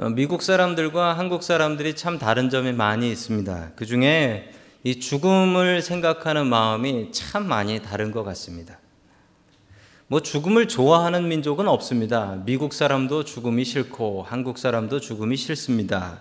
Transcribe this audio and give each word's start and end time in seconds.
어, 0.00 0.10
미국 0.10 0.42
사람들과 0.42 1.18
한국 1.18 1.42
사람들이 1.42 1.96
참 1.96 2.20
다른 2.20 2.50
점이 2.50 2.72
많이 2.72 3.10
있습니다. 3.10 3.72
그 3.74 3.84
중에 3.84 4.48
이 4.84 5.00
죽음을 5.00 5.82
생각하는 5.82 6.46
마음이 6.46 7.10
참 7.10 7.48
많이 7.48 7.82
다른 7.82 8.12
것 8.12 8.22
같습니다. 8.22 8.78
뭐 10.06 10.22
죽음을 10.22 10.68
좋아하는 10.68 11.26
민족은 11.26 11.66
없습니다. 11.66 12.40
미국 12.46 12.74
사람도 12.74 13.24
죽음이 13.24 13.64
싫고 13.64 14.22
한국 14.22 14.58
사람도 14.58 15.00
죽음이 15.00 15.36
싫습니다. 15.36 16.20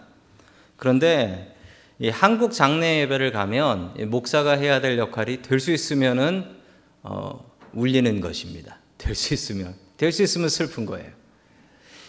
그런데 0.76 1.56
이 2.00 2.10
한국 2.10 2.54
장례 2.54 3.02
예배를 3.02 3.32
가면 3.32 4.10
목사가 4.10 4.54
해야 4.54 4.82
될 4.82 4.98
역할이 4.98 5.44
될 5.44 5.60
수 5.60 5.72
있으면은 5.72 6.46
어, 7.04 7.46
울리는 7.74 8.22
것입니다. 8.22 8.80
될 8.98 9.14
수 9.14 9.36
있으면 9.36 9.76
될 9.98 10.12
수 10.12 10.24
있으면 10.24 10.50
슬픈 10.50 10.88
거예요. 10.88 11.17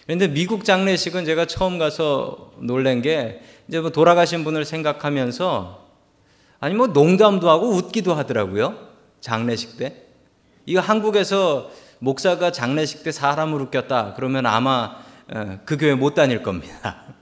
그런데 0.08 0.26
미국 0.26 0.64
장례식은 0.64 1.26
제가 1.26 1.44
처음 1.44 1.78
가서 1.78 2.52
놀란 2.60 3.02
게 3.02 3.42
이제 3.68 3.78
뭐 3.78 3.90
돌아가신 3.90 4.42
분을 4.42 4.64
생각하면서 4.64 5.86
아니 6.60 6.74
뭐 6.74 6.86
농담도 6.86 7.50
하고 7.50 7.68
웃기도 7.68 8.14
하더라고요. 8.14 8.88
장례식 9.20 9.76
때. 9.76 10.06
이거 10.64 10.80
한국에서 10.80 11.70
목사가 11.98 12.52
장례식 12.52 13.02
때 13.02 13.12
사람을 13.12 13.60
웃겼다 13.60 14.14
그러면 14.14 14.46
아마 14.46 14.96
어, 15.30 15.58
그 15.66 15.76
교회 15.76 15.94
못 15.94 16.14
다닐 16.14 16.42
겁니다. 16.42 17.04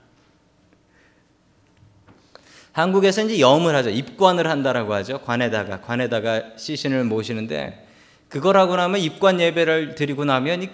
한국에서 2.71 3.23
이제 3.23 3.41
염을 3.41 3.75
하죠. 3.75 3.89
입관을 3.89 4.47
한다라고 4.47 4.93
하죠. 4.93 5.19
관에다가 5.23 5.81
관에다가 5.81 6.55
시신을 6.55 7.03
모시는데 7.03 7.85
그거라고 8.29 8.77
나면 8.77 9.01
입관 9.01 9.41
예배를 9.41 9.95
드리고 9.95 10.23
나면 10.23 10.69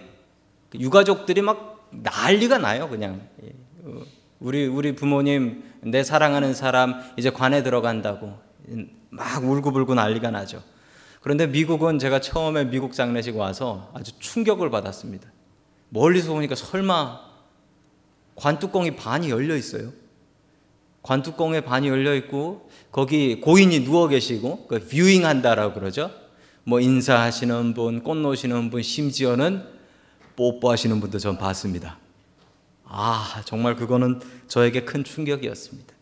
유가족들이 0.75 1.41
막 1.41 1.72
난리가 2.01 2.57
나요. 2.57 2.89
그냥 2.89 3.27
어, 3.83 4.01
우리 4.39 4.67
우리 4.67 4.95
부모님 4.95 5.63
내 5.81 6.03
사랑하는 6.03 6.53
사람 6.53 7.01
이제 7.17 7.29
관에 7.29 7.63
들어간다고 7.63 8.37
막 9.09 9.43
울고불고 9.43 9.95
난리가 9.95 10.31
나죠. 10.31 10.63
그런데 11.21 11.47
미국은 11.47 11.99
제가 11.99 12.19
처음에 12.19 12.65
미국 12.65 12.93
장례식 12.93 13.37
와서 13.37 13.91
아주 13.93 14.11
충격을 14.19 14.69
받았습니다. 14.69 15.29
멀리서 15.89 16.33
보니까 16.33 16.55
설마 16.55 17.19
관뚜껑이 18.35 18.95
반이 18.95 19.29
열려 19.29 19.55
있어요. 19.55 19.91
관뚜껑에 21.03 21.61
반이 21.61 21.87
열려 21.87 22.15
있고 22.15 22.69
거기 22.91 23.39
고인이 23.39 23.83
누워 23.83 24.07
계시고 24.07 24.67
그 24.67 24.79
뷰잉 24.79 25.25
한다라고 25.25 25.73
그러죠. 25.73 26.11
뭐 26.65 26.79
인사하시는 26.79 27.73
분, 27.73 28.03
꽃 28.03 28.15
놓으시는 28.15 28.69
분, 28.69 28.81
심지어는 28.81 29.72
뽀뽀하시는 30.35 30.99
분도 30.99 31.19
전 31.19 31.37
봤습니다. 31.37 31.97
아, 32.85 33.41
정말 33.45 33.75
그거는 33.75 34.19
저에게 34.47 34.85
큰 34.85 35.03
충격이었습니다. 35.03 35.93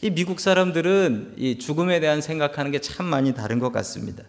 이 0.00 0.10
미국 0.10 0.40
사람들은 0.40 1.34
이 1.36 1.58
죽음에 1.58 2.00
대한 2.00 2.20
생각하는 2.22 2.70
게 2.70 2.78
참 2.78 3.06
많이 3.06 3.34
다른 3.34 3.58
것 3.58 3.72
같습니다. 3.72 4.24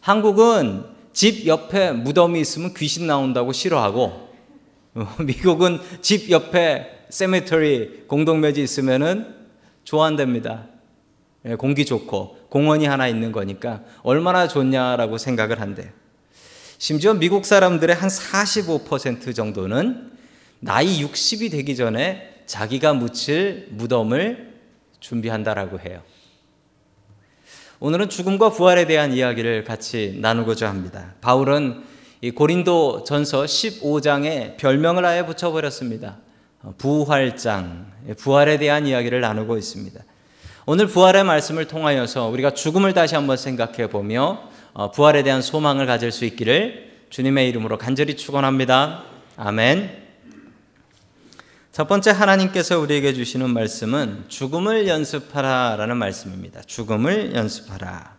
한국은 0.00 0.84
집 1.12 1.46
옆에 1.46 1.92
무덤이 1.92 2.40
있으면 2.40 2.74
귀신 2.74 3.06
나온다고 3.06 3.52
싫어하고 3.52 4.30
미국은 5.24 5.78
집 6.00 6.30
옆에 6.30 7.04
세메터리 7.10 8.04
공동묘지 8.08 8.62
있으면은 8.62 9.34
좋아한답니다. 9.84 10.66
예, 11.46 11.54
공기 11.54 11.84
좋고 11.84 12.38
공원이 12.50 12.86
하나 12.86 13.08
있는 13.08 13.32
거니까 13.32 13.82
얼마나 14.02 14.46
좋냐라고 14.48 15.18
생각을 15.18 15.60
한대. 15.60 15.92
심지어 16.80 17.12
미국 17.12 17.44
사람들의 17.44 17.94
한 17.94 18.08
45% 18.08 19.34
정도는 19.34 20.12
나이 20.60 21.04
60이 21.04 21.50
되기 21.50 21.76
전에 21.76 22.42
자기가 22.46 22.94
묻힐 22.94 23.68
무덤을 23.72 24.54
준비한다라고 24.98 25.78
해요. 25.80 26.00
오늘은 27.80 28.08
죽음과 28.08 28.52
부활에 28.52 28.86
대한 28.86 29.12
이야기를 29.12 29.64
같이 29.64 30.16
나누고자 30.22 30.70
합니다. 30.70 31.16
바울은 31.20 31.82
이 32.22 32.30
고린도 32.30 33.04
전서 33.04 33.44
15장에 33.44 34.56
별명을 34.56 35.04
아예 35.04 35.26
붙여버렸습니다. 35.26 36.16
부활장, 36.78 37.92
부활에 38.16 38.56
대한 38.56 38.86
이야기를 38.86 39.20
나누고 39.20 39.58
있습니다. 39.58 40.00
오늘 40.64 40.86
부활의 40.86 41.24
말씀을 41.24 41.66
통하여서 41.66 42.28
우리가 42.28 42.54
죽음을 42.54 42.94
다시 42.94 43.16
한번 43.16 43.36
생각해 43.36 43.88
보며 43.88 44.22
어, 44.32 44.49
부활에 44.94 45.22
대한 45.22 45.42
소망을 45.42 45.86
가질 45.86 46.12
수 46.12 46.24
있기를 46.24 46.90
주님의 47.10 47.48
이름으로 47.48 47.78
간절히 47.78 48.16
축원합니다. 48.16 49.04
아멘. 49.36 50.00
첫 51.72 51.86
번째 51.86 52.10
하나님께서 52.10 52.78
우리에게 52.78 53.14
주시는 53.14 53.50
말씀은 53.50 54.24
죽음을 54.28 54.88
연습하라라는 54.88 55.96
말씀입니다. 55.96 56.62
죽음을 56.62 57.34
연습하라. 57.34 58.16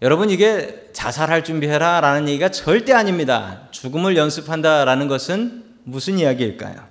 여러분 0.00 0.30
이게 0.30 0.88
자살할 0.92 1.42
준비해라라는 1.42 2.28
얘기가 2.28 2.50
절대 2.50 2.92
아닙니다. 2.92 3.68
죽음을 3.72 4.16
연습한다라는 4.16 5.08
것은 5.08 5.64
무슨 5.82 6.18
이야기일까요? 6.18 6.86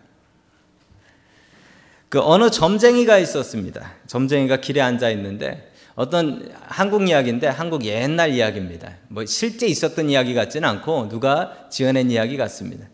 그 2.09 2.19
어느 2.21 2.49
점쟁이가 2.49 3.17
있었습니다. 3.17 3.93
점쟁이가 4.07 4.57
길에 4.57 4.81
앉아 4.81 5.09
있는데 5.11 5.71
어떤 5.97 6.47
한국 6.67 7.09
이야기인데 7.09 7.47
한국 7.47 7.83
옛날 7.83 8.29
이야기입니다. 8.29 8.91
뭐 9.07 9.25
실제 9.25 9.65
있었던 9.65 10.11
이야기 10.11 10.35
같지는 10.35 10.69
않고 10.69 11.09
누가 11.09 11.67
지어낸 11.71 12.11
이야기 12.11 12.37
같습니다. 12.37 12.85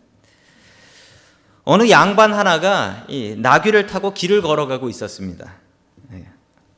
어느 1.64 1.90
양반 1.90 2.32
하나가 2.32 3.04
이 3.08 3.36
나귀를 3.36 3.88
타고 3.88 4.14
길을 4.14 4.40
걸어가고 4.40 4.88
있었습니다. 4.88 5.52
예, 6.14 6.28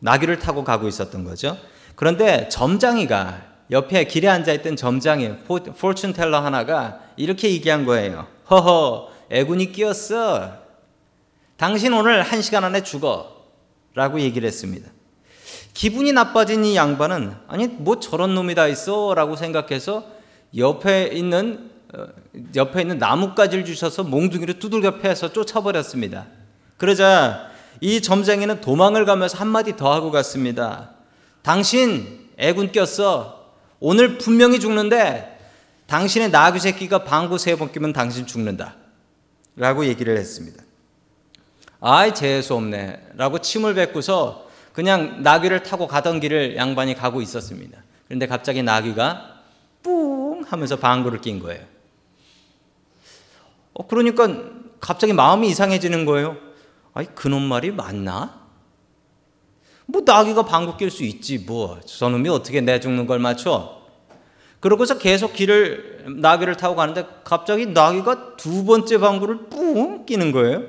나귀를 0.00 0.40
타고 0.40 0.64
가고 0.64 0.88
있었던 0.88 1.22
거죠. 1.22 1.56
그런데 1.94 2.48
점장이가 2.48 3.42
옆에 3.70 4.04
길에 4.06 4.26
앉아 4.26 4.52
있던 4.54 4.74
점장이 4.74 5.44
포춘 5.44 6.12
텔러 6.12 6.40
하나가 6.40 7.02
이렇게 7.16 7.50
얘기한 7.52 7.84
거예요. 7.84 8.26
허허 8.50 9.12
애군이 9.30 9.70
끼었어. 9.70 10.54
당신 11.56 11.92
오늘 11.92 12.22
한 12.22 12.42
시간 12.42 12.64
안에 12.64 12.82
죽어. 12.82 13.36
라고 13.94 14.20
얘기를 14.20 14.46
했습니다. 14.46 14.90
기분이 15.76 16.12
나빠진 16.12 16.64
이 16.64 16.74
양반은 16.74 17.34
아니 17.48 17.66
뭐 17.66 18.00
저런 18.00 18.34
놈이 18.34 18.54
다 18.54 18.66
있어 18.66 19.12
라고 19.12 19.36
생각해서 19.36 20.06
옆에 20.56 21.10
있는 21.12 21.70
어, 21.94 22.06
옆에 22.54 22.80
있는 22.80 22.96
나뭇가지를 22.96 23.66
주셔서 23.66 24.02
몽둥이를 24.02 24.58
두들겨 24.58 25.00
패서 25.00 25.34
쫓아버렸습니다. 25.34 26.28
그러자 26.78 27.50
이 27.82 28.00
점쟁이는 28.00 28.62
도망을 28.62 29.04
가면서 29.04 29.36
한마디 29.36 29.76
더 29.76 29.92
하고 29.92 30.10
갔습니다. 30.10 30.92
당신 31.42 32.30
애군 32.38 32.72
꼈어. 32.72 33.50
오늘 33.78 34.16
분명히 34.16 34.58
죽는데 34.58 35.38
당신의 35.88 36.30
나귀 36.30 36.58
새끼가 36.58 37.04
방구 37.04 37.36
세 37.36 37.54
번 37.56 37.70
끼면 37.70 37.92
당신 37.92 38.26
죽는다. 38.26 38.76
라고 39.56 39.84
얘기를 39.84 40.16
했습니다. 40.16 40.62
아이, 41.80 42.14
재수 42.14 42.54
없네. 42.54 43.08
라고 43.16 43.38
침을 43.40 43.74
뱉고서 43.74 44.45
그냥 44.76 45.22
나귀를 45.22 45.62
타고 45.62 45.86
가던 45.86 46.20
길을 46.20 46.54
양반이 46.56 46.94
가고 46.94 47.22
있었습니다. 47.22 47.82
그런데 48.08 48.26
갑자기 48.26 48.62
나귀가 48.62 49.40
뿡 49.82 50.42
하면서 50.46 50.76
방구를 50.76 51.22
낀 51.22 51.38
거예요. 51.38 51.64
어, 53.72 53.86
그러니까 53.86 54.28
갑자기 54.78 55.14
마음이 55.14 55.48
이상해지는 55.48 56.04
거예요. 56.04 56.36
아이, 56.92 57.06
그놈 57.06 57.40
말이 57.44 57.70
맞나? 57.70 58.38
뭐 59.86 60.02
나귀가 60.04 60.44
방구 60.44 60.76
낄 60.76 60.90
수 60.90 61.04
있지 61.04 61.38
뭐 61.38 61.80
저놈이 61.80 62.28
어떻게 62.28 62.60
내 62.60 62.78
죽는 62.78 63.06
걸 63.06 63.18
맞춰? 63.18 63.80
그러고서 64.60 64.98
계속 64.98 65.32
길을 65.32 66.16
나귀를 66.20 66.58
타고 66.58 66.76
가는데 66.76 67.06
갑자기 67.24 67.64
나귀가 67.64 68.36
두 68.36 68.66
번째 68.66 68.98
방구를 68.98 69.46
뿡 69.48 70.04
끼는 70.04 70.32
거예요. 70.32 70.64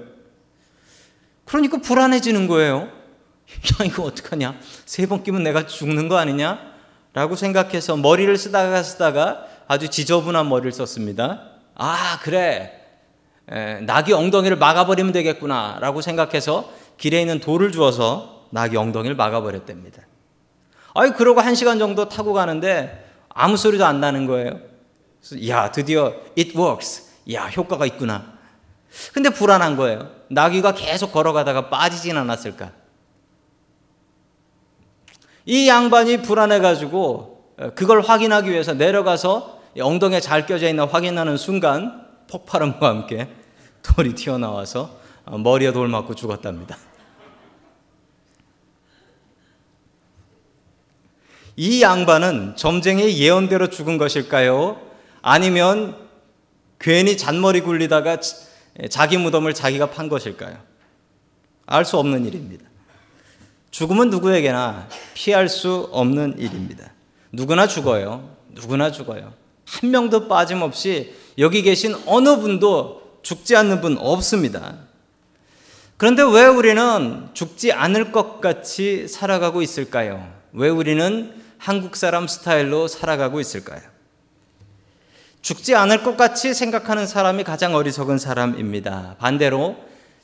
그러니까 1.43 1.79
불안해지는 1.79 2.47
거예요. 2.47 2.96
야 3.81 3.85
이거 3.85 4.03
어떡하냐? 4.03 4.59
세 4.85 5.07
번 5.07 5.23
끼면 5.23 5.43
내가 5.43 5.65
죽는 5.65 6.09
거 6.09 6.17
아니냐? 6.17 6.59
라고 7.13 7.35
생각해서 7.35 7.95
머리를 7.97 8.35
쓰다가 8.37 8.83
쓰다가 8.83 9.45
아주 9.67 9.89
지저분한 9.89 10.47
머리를 10.49 10.71
썼습니다. 10.71 11.43
아 11.75 12.19
그래 12.21 12.73
에, 13.49 13.79
낙이 13.81 14.13
엉덩이를 14.13 14.57
막아버리면 14.57 15.13
되겠구나 15.13 15.77
라고 15.79 16.01
생각해서 16.01 16.71
길에 16.97 17.21
있는 17.21 17.39
돌을 17.39 17.71
주어서 17.71 18.47
낙이 18.51 18.75
엉덩이를 18.77 19.15
막아버렸답니다. 19.15 20.03
아이 20.93 21.11
그러고 21.11 21.41
한 21.41 21.55
시간 21.55 21.79
정도 21.79 22.09
타고 22.09 22.33
가는데 22.33 23.05
아무 23.29 23.55
소리도 23.57 23.85
안 23.85 23.99
나는 23.99 24.25
거예요. 24.25 24.59
야 25.47 25.71
드디어 25.71 26.13
it 26.37 26.57
works. 26.57 27.03
야 27.33 27.45
효과가 27.47 27.85
있구나. 27.85 28.33
근데 29.13 29.29
불안한 29.29 29.75
거예요. 29.77 30.09
나귀가 30.29 30.73
계속 30.73 31.11
걸어가다가 31.11 31.69
빠지진 31.69 32.17
않았을까? 32.17 32.71
이 35.47 35.69
양반이 35.69 36.23
불안해가지고 36.23 37.53
그걸 37.73 38.01
확인하기 38.01 38.51
위해서 38.51 38.73
내려가서 38.73 39.61
엉덩이에 39.79 40.19
잘 40.19 40.45
껴져 40.45 40.67
있나 40.67 40.85
확인하는 40.85 41.37
순간 41.37 42.05
폭발음과 42.29 42.85
함께 42.85 43.29
돌이 43.81 44.13
튀어나와서 44.13 44.99
어, 45.23 45.37
머리에 45.37 45.71
돌 45.71 45.87
맞고 45.87 46.15
죽었답니다. 46.15 46.77
이 51.55 51.81
양반은 51.81 52.55
점쟁이의 52.57 53.17
예언대로 53.17 53.69
죽은 53.69 53.97
것일까요? 53.97 54.79
아니면 55.21 55.95
괜히 56.77 57.15
잔머리 57.17 57.61
굴리다가 57.61 58.17
자기 58.89 59.17
무덤을 59.17 59.53
자기가 59.53 59.91
판 59.91 60.09
것일까요? 60.09 60.57
알 61.65 61.85
수 61.85 61.97
없는 61.97 62.25
일입니다. 62.25 62.66
죽음은 63.77 64.09
누구에게나 64.09 64.87
피할 65.13 65.47
수 65.47 65.87
없는 65.91 66.39
일입니다. 66.39 66.91
누구나 67.31 67.67
죽어요. 67.67 68.27
누구나 68.49 68.91
죽어요. 68.91 69.33
한 69.65 69.91
명도 69.91 70.27
빠짐없이 70.27 71.13
여기 71.37 71.61
계신 71.61 71.95
어느 72.07 72.37
분도 72.37 73.19
죽지 73.21 73.55
않는 73.55 73.81
분 73.81 73.99
없습니다. 73.99 74.77
그런데 75.97 76.23
왜 76.23 76.47
우리는 76.47 77.29
죽지 77.33 77.71
않을 77.71 78.11
것 78.11 78.41
같이 78.41 79.07
살아가고 79.07 79.61
있을까요? 79.61 80.27
왜 80.53 80.69
우리는 80.69 81.35
한국 81.59 81.97
사람 81.97 82.27
스타일로 82.27 82.87
살아가고 82.87 83.39
있을까요? 83.39 83.81
죽지 85.43 85.75
않을 85.75 86.01
것 86.01 86.17
같이 86.17 86.55
생각하는 86.55 87.05
사람이 87.05 87.43
가장 87.43 87.75
어리석은 87.75 88.17
사람입니다. 88.17 89.17
반대로 89.19 89.75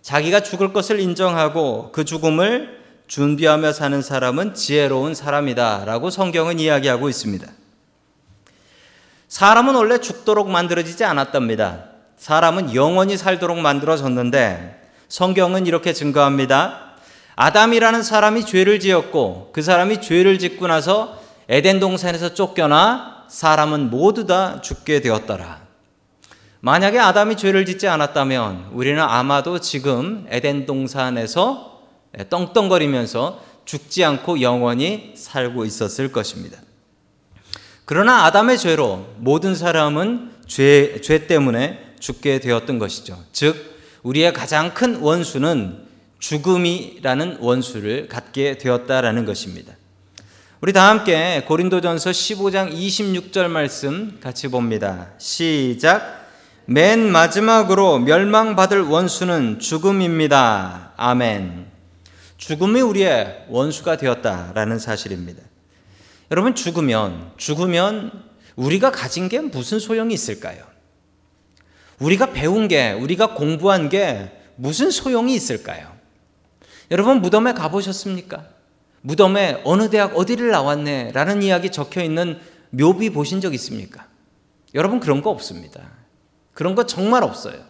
자기가 0.02 0.40
죽을 0.40 0.74
것을 0.74 1.00
인정하고 1.00 1.92
그 1.92 2.04
죽음을 2.04 2.82
준비하며 3.14 3.74
사는 3.74 4.02
사람은 4.02 4.56
지혜로운 4.56 5.14
사람이다. 5.14 5.86
라고 5.86 6.10
성경은 6.10 6.58
이야기하고 6.58 7.10
있습니다. 7.10 7.46
사람은 9.28 9.76
원래 9.76 10.00
죽도록 10.00 10.50
만들어지지 10.50 11.04
않았답니다. 11.04 11.84
사람은 12.18 12.74
영원히 12.74 13.16
살도록 13.16 13.60
만들어졌는데 13.60 14.90
성경은 15.10 15.68
이렇게 15.68 15.94
증거합니다. 15.94 16.96
아담이라는 17.36 18.02
사람이 18.02 18.48
죄를 18.48 18.80
지었고 18.80 19.52
그 19.54 19.62
사람이 19.62 20.02
죄를 20.02 20.40
짓고 20.40 20.66
나서 20.66 21.22
에덴 21.50 21.80
동산에서 21.80 22.34
쫓겨나 22.34 23.26
사람은 23.28 23.92
모두 23.92 24.26
다 24.26 24.60
죽게 24.60 25.02
되었더라. 25.02 25.62
만약에 26.62 26.98
아담이 26.98 27.38
죄를 27.38 27.68
짓지 27.68 27.88
않았다면 27.88 28.70
우리는 28.72 29.00
아마도 29.00 29.60
지금 29.60 30.26
에덴 30.32 30.66
동산에서 30.66 31.73
떵떵거리면서 32.30 33.44
죽지 33.66 34.04
않고 34.04 34.42
영원히 34.42 35.14
살고 35.16 35.66
있었을 35.66 36.12
것입니다. 36.12 36.60
그러나 37.86 38.26
아담의 38.26 38.58
죄로 38.58 39.08
모든 39.18 39.56
사람은 39.56 40.32
죄, 40.48 41.00
죄 41.02 41.28
때문에 41.28 41.96
죽게 42.00 42.40
되었던 42.40 42.80
것이죠. 42.80 43.24
즉, 43.32 43.74
우리의 44.04 44.34
가장 44.34 44.74
큰 44.74 44.98
원수는 44.98 45.84
죽음이라는 46.20 47.38
원수를 47.40 48.08
갖게 48.08 48.58
되었다라는 48.58 49.26
것입니다. 49.26 49.74
우리 50.62 50.72
다 50.72 50.88
함께 50.90 51.44
고린도전서 51.46 52.12
15장 52.12 52.74
26절 52.74 53.48
말씀 53.50 54.18
같이 54.22 54.48
봅니다. 54.48 55.10
시작. 55.18 56.24
맨 56.66 57.12
마지막으로 57.12 58.00
멸망받을 58.00 58.84
원수는 58.84 59.60
죽음입니다. 59.60 60.94
아멘. 60.96 61.73
죽음이 62.44 62.82
우리의 62.82 63.46
원수가 63.48 63.96
되었다라는 63.96 64.78
사실입니다. 64.78 65.42
여러분 66.30 66.56
죽으면 66.56 67.32
죽으면 67.38 68.12
우리가 68.58 68.92
가진 68.92 69.30
게 69.30 69.40
무슨 69.40 69.80
소용이 69.80 70.14
있을까요? 70.14 70.66
우리가 72.00 72.34
배운 72.34 72.68
게 72.68 72.92
우리가 72.92 73.36
공부한 73.36 73.88
게 73.88 74.30
무슨 74.58 74.92
소용이 74.92 75.34
있을까요? 75.34 75.96
여러분 76.92 77.22
무덤에 77.22 77.54
가보셨습니까? 77.54 78.46
무덤에 79.00 79.62
어느 79.64 79.90
대학 79.90 80.18
어디를 80.18 80.52
나왔네 80.52 81.14
라는 81.14 81.44
이야기 81.44 81.72
적혀 81.72 82.04
있는 82.04 82.42
묘비 82.72 83.12
보신 83.12 83.40
적 83.40 83.54
있습니까? 83.54 84.08
여러분 84.74 85.00
그런 85.00 85.22
거 85.22 85.30
없습니다. 85.30 85.92
그런 86.54 86.76
거 86.76 86.86
정말 86.86 87.24
없어요. 87.24 87.64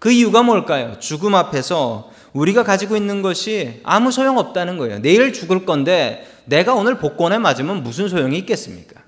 그 0.00 0.10
이유가 0.10 0.42
뭘까요? 0.42 0.98
죽음 0.98 1.36
앞에서 1.36 2.10
우리가 2.34 2.64
가지고 2.64 2.96
있는 2.96 3.22
것이 3.22 3.80
아무 3.84 4.12
소용 4.12 4.38
없다는 4.38 4.76
거예요. 4.76 4.98
내일 5.00 5.32
죽을 5.32 5.64
건데 5.64 6.28
내가 6.44 6.74
오늘 6.74 6.98
복권에 6.98 7.38
맞으면 7.38 7.82
무슨 7.82 8.08
소용이 8.08 8.36
있겠습니까? 8.38 9.02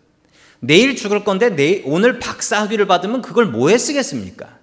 내일 0.61 0.96
죽을 0.96 1.25
건데 1.25 1.50
내일, 1.50 1.82
오늘 1.84 2.19
박사 2.19 2.62
학위를 2.62 2.87
받으면 2.87 3.20
그걸 3.23 3.46
뭐에 3.46 3.76
쓰겠습니까? 3.76 4.58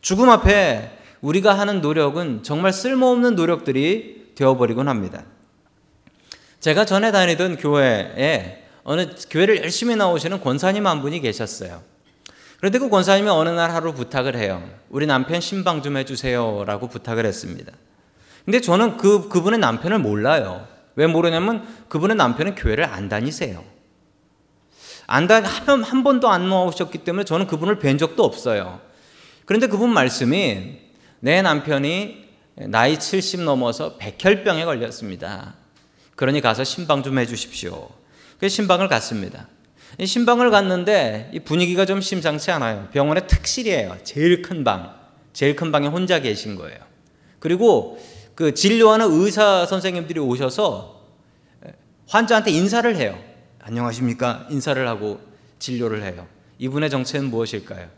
죽음 0.00 0.30
앞에 0.30 0.90
우리가 1.20 1.58
하는 1.58 1.80
노력은 1.80 2.42
정말 2.44 2.72
쓸모없는 2.72 3.34
노력들이 3.34 4.32
되어버리곤 4.36 4.88
합니다. 4.88 5.24
제가 6.60 6.84
전에 6.84 7.10
다니던 7.10 7.56
교회에 7.56 8.62
어느 8.84 9.06
교회를 9.28 9.58
열심히 9.58 9.96
나오시는 9.96 10.40
권사님 10.40 10.86
한 10.86 11.02
분이 11.02 11.20
계셨어요. 11.20 11.82
그런데 12.62 12.78
그 12.78 12.88
권사님이 12.88 13.28
어느 13.28 13.48
날 13.48 13.72
하루 13.72 13.92
부탁을 13.92 14.36
해요. 14.36 14.62
우리 14.88 15.04
남편 15.04 15.40
신방 15.40 15.82
좀 15.82 15.96
해주세요. 15.96 16.62
라고 16.64 16.86
부탁을 16.86 17.26
했습니다. 17.26 17.72
근데 18.44 18.60
저는 18.60 18.98
그, 18.98 19.28
그분의 19.28 19.58
남편을 19.58 19.98
몰라요. 19.98 20.68
왜 20.94 21.08
모르냐면 21.08 21.66
그분의 21.88 22.16
남편은 22.16 22.54
교회를 22.54 22.84
안 22.84 23.08
다니세요. 23.08 23.64
안 25.08 25.26
다, 25.26 25.42
한, 25.42 25.82
한 25.82 26.04
번도 26.04 26.28
안 26.28 26.48
나오셨기 26.48 26.98
때문에 26.98 27.24
저는 27.24 27.48
그분을 27.48 27.80
뵌 27.80 27.98
적도 27.98 28.22
없어요. 28.22 28.80
그런데 29.44 29.66
그분 29.66 29.92
말씀이 29.92 30.78
내 31.18 31.42
남편이 31.42 32.28
나이 32.68 32.96
70 32.96 33.40
넘어서 33.40 33.96
백혈병에 33.96 34.66
걸렸습니다. 34.66 35.54
그러니 36.14 36.40
가서 36.40 36.62
신방 36.62 37.02
좀 37.02 37.18
해주십시오. 37.18 37.88
그래서 38.38 38.54
신방을 38.54 38.86
갔습니다. 38.86 39.48
신방을 40.02 40.50
갔는데 40.50 41.30
이 41.32 41.40
분위기가 41.40 41.84
좀 41.84 42.00
심상치 42.00 42.50
않아요. 42.50 42.88
병원의 42.92 43.26
특실이에요. 43.26 43.98
제일 44.04 44.42
큰 44.42 44.64
방. 44.64 44.94
제일 45.32 45.56
큰 45.56 45.72
방에 45.72 45.86
혼자 45.86 46.20
계신 46.20 46.56
거예요. 46.56 46.78
그리고 47.38 47.98
그 48.34 48.54
진료하는 48.54 49.08
의사 49.10 49.66
선생님들이 49.66 50.20
오셔서 50.20 51.02
환자한테 52.08 52.50
인사를 52.50 52.96
해요. 52.96 53.18
안녕하십니까? 53.60 54.46
인사를 54.50 54.86
하고 54.88 55.20
진료를 55.58 56.02
해요. 56.02 56.26
이분의 56.58 56.90
정체는 56.90 57.30
무엇일까요? 57.30 57.88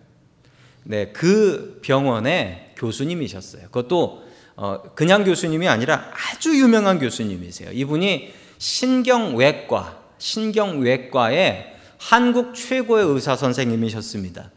네, 0.84 1.12
그 1.12 1.80
병원의 1.82 2.72
교수님이셨어요. 2.76 3.62
그것도 3.64 4.24
어, 4.56 4.82
그냥 4.94 5.24
교수님이 5.24 5.66
아니라 5.68 6.12
아주 6.12 6.56
유명한 6.56 6.98
교수님이세요. 6.98 7.72
이분이 7.72 8.32
신경외과, 8.58 10.00
신경외과의 10.18 11.73
한국 12.04 12.54
최고의 12.54 13.06
의사 13.06 13.34
선생님이셨습니다. 13.34 14.50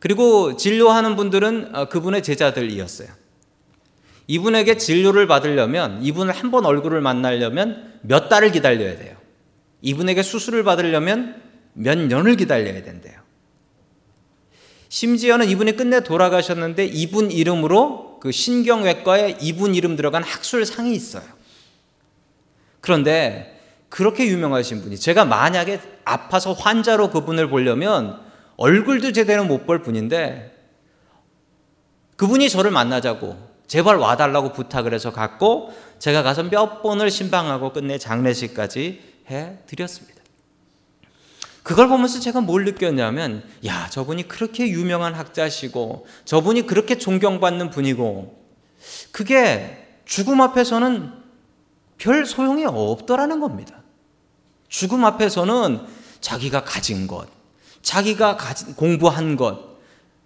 그리고 0.00 0.56
진료하는 0.56 1.14
분들은 1.14 1.76
어, 1.76 1.88
그분의 1.88 2.24
제자들이었어요. 2.24 3.08
이분에게 4.26 4.78
진료를 4.78 5.28
받으려면 5.28 6.02
이분을 6.02 6.34
한 6.34 6.50
번 6.50 6.66
얼굴을 6.66 7.00
만나려면 7.00 8.00
몇 8.02 8.28
달을 8.28 8.50
기다려야 8.50 8.98
돼요. 8.98 9.16
이분에게 9.80 10.22
수술을 10.22 10.64
받으려면 10.64 11.40
몇 11.74 11.96
년을 11.96 12.34
기다려야 12.36 12.82
된대요. 12.82 13.16
심지어는 14.88 15.48
이분이 15.48 15.76
끝내 15.76 16.02
돌아가셨는데 16.02 16.86
이분 16.86 17.30
이름으로 17.30 18.18
그 18.18 18.32
신경외과에 18.32 19.38
이분 19.40 19.76
이름 19.76 19.94
들어간 19.94 20.24
학술상이 20.24 20.92
있어요. 20.94 21.22
그런데 22.80 23.57
그렇게 23.88 24.26
유명하신 24.26 24.82
분이 24.82 24.98
제가 24.98 25.24
만약에 25.24 25.80
아파서 26.04 26.52
환자로 26.52 27.10
그분을 27.10 27.48
보려면 27.48 28.20
얼굴도 28.56 29.12
제대로 29.12 29.44
못 29.44 29.66
볼 29.66 29.82
분인데 29.82 30.54
그분이 32.16 32.50
저를 32.50 32.70
만나자고 32.70 33.36
제발 33.66 33.96
와달라고 33.96 34.52
부탁을 34.52 34.92
해서 34.94 35.12
갔고 35.12 35.72
제가 35.98 36.22
가서 36.22 36.42
몇 36.44 36.82
번을 36.82 37.10
신방하고 37.10 37.72
끝내 37.72 37.98
장례식까지 37.98 39.02
해 39.30 39.58
드렸습니다. 39.66 40.18
그걸 41.62 41.86
보면서 41.88 42.18
제가 42.18 42.40
뭘 42.40 42.64
느꼈냐면 42.64 43.44
야 43.66 43.88
저분이 43.90 44.26
그렇게 44.26 44.68
유명한 44.68 45.14
학자시고 45.14 46.06
저분이 46.24 46.62
그렇게 46.66 46.96
존경받는 46.96 47.68
분이고 47.70 48.42
그게 49.12 49.86
죽음 50.06 50.40
앞에서는 50.40 51.12
별 51.98 52.24
소용이 52.24 52.64
없더라는 52.64 53.40
겁니다. 53.40 53.74
죽음 54.68 55.04
앞에서는 55.04 55.80
자기가 56.20 56.64
가진 56.64 57.06
것, 57.06 57.26
자기가 57.82 58.36
가진, 58.36 58.74
공부한 58.74 59.36
것, 59.36 59.78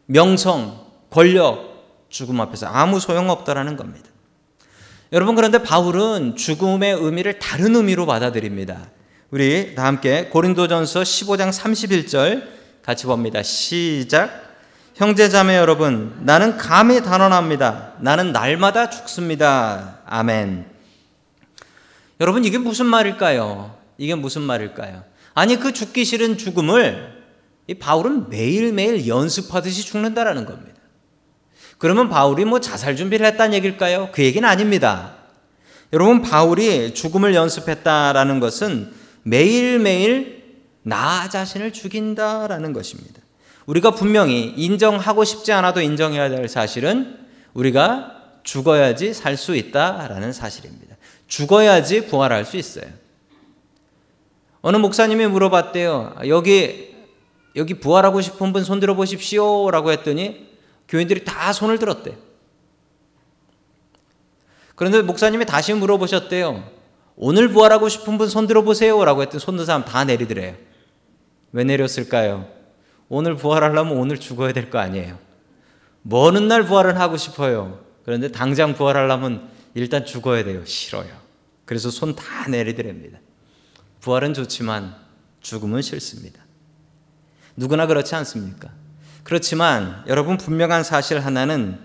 명성, 0.07 0.87
권력, 1.11 2.07
죽음 2.09 2.41
앞에서 2.41 2.67
아무 2.67 3.00
소용 3.00 3.31
없다라는 3.31 3.76
겁니다. 3.76 4.09
여러분, 5.12 5.35
그런데 5.35 5.62
바울은 5.62 6.37
죽음의 6.37 6.95
의미를 6.95 7.38
다른 7.38 7.76
의미로 7.76 8.07
받아들입니다. 8.07 8.91
우리 9.31 9.75
다 9.75 9.85
함께 9.85 10.26
고린도전서 10.26 11.02
15장 11.02 11.50
31절 11.50 12.49
같이 12.83 13.07
봅니다. 13.07 13.43
시작. 13.43 14.31
형제 14.95 15.29
자매 15.29 15.57
여러분, 15.57 16.14
나는 16.21 16.57
감히 16.57 17.02
단언합니다. 17.02 17.95
나는 18.00 18.33
날마다 18.33 18.91
죽습니다. 18.91 20.00
아멘. 20.07 20.72
여러분, 22.23 22.45
이게 22.45 22.57
무슨 22.57 22.87
말일까요? 22.87 23.76
이게 23.99 24.14
무슨 24.14 24.43
말일까요? 24.43 25.02
아니, 25.35 25.59
그 25.59 25.73
죽기 25.73 26.05
싫은 26.05 26.38
죽음을 26.38 27.21
이 27.67 27.75
바울은 27.75 28.29
매일매일 28.29 29.09
연습하듯이 29.09 29.85
죽는다라는 29.85 30.47
겁니다. 30.47 30.81
그러면 31.79 32.09
바울이 32.09 32.45
뭐 32.45 32.61
자살 32.61 32.95
준비를 32.95 33.26
했다는 33.26 33.55
얘기일까요? 33.55 34.11
그 34.12 34.23
얘기는 34.23 34.49
아닙니다. 34.49 35.17
여러분, 35.93 36.23
바울이 36.23 36.95
죽음을 36.95 37.35
연습했다라는 37.35 38.38
것은 38.38 38.93
매일매일 39.25 40.61
나 40.85 41.29
자신을 41.29 41.73
죽인다라는 41.73 42.73
것입니다. 42.73 43.21
우리가 43.67 43.97
분명히 43.97 44.55
인정하고 44.57 45.25
싶지 45.25 45.50
않아도 45.50 45.81
인정해야 45.81 46.29
될 46.29 46.49
사실은 46.49 47.19
우리가 47.52 48.12
죽어야지 48.45 49.12
살 49.12 49.37
수 49.37 49.57
있다라는 49.57 50.33
사실입니다. 50.33 50.91
죽어야지 51.32 52.08
부활할 52.08 52.44
수 52.44 52.58
있어요. 52.58 52.84
어느 54.60 54.76
목사님이 54.76 55.26
물어봤대요. 55.28 56.16
여기 56.28 56.94
여기 57.56 57.72
부활하고 57.80 58.20
싶은 58.20 58.52
분 58.52 58.64
손 58.64 58.80
들어 58.80 58.94
보십시오라고 58.94 59.92
했더니 59.92 60.46
교인들이 60.88 61.24
다 61.24 61.54
손을 61.54 61.78
들었대. 61.78 62.18
그런데 64.74 65.00
목사님이 65.00 65.46
다시 65.46 65.72
물어보셨대요. 65.72 66.64
오늘 67.16 67.48
부활하고 67.48 67.88
싶은 67.88 68.18
분 68.18 68.28
손 68.28 68.46
들어 68.46 68.60
보세요라고 68.60 69.22
했더니 69.22 69.40
손든 69.40 69.64
사람 69.64 69.86
다 69.86 70.04
내리더래요. 70.04 70.54
왜 71.52 71.64
내렸을까요? 71.64 72.46
오늘 73.08 73.36
부활하려면 73.36 73.96
오늘 73.96 74.18
죽어야 74.20 74.52
될 74.52 74.68
거 74.68 74.78
아니에요. 74.78 75.18
먼 76.02 76.46
날 76.48 76.64
부활을 76.64 77.00
하고 77.00 77.16
싶어요. 77.16 77.80
그런데 78.04 78.30
당장 78.30 78.74
부활하려면 78.74 79.48
일단 79.75 80.05
죽어야 80.05 80.45
돼요. 80.45 80.64
싫어요. 80.64 81.11
그래서 81.64 81.91
손 81.91 82.14
다 82.14 82.49
내리더랍니다. 82.49 83.19
부활은 84.00 84.35
좋지만 84.35 84.95
죽음은 85.41 85.83
싫습니다. 85.83 86.41
누구나 87.57 87.87
그렇지 87.87 88.14
않습니까? 88.17 88.71
그렇지만 89.23 90.05
여러분 90.09 90.37
분명한 90.37 90.83
사실 90.85 91.21
하나는 91.21 91.79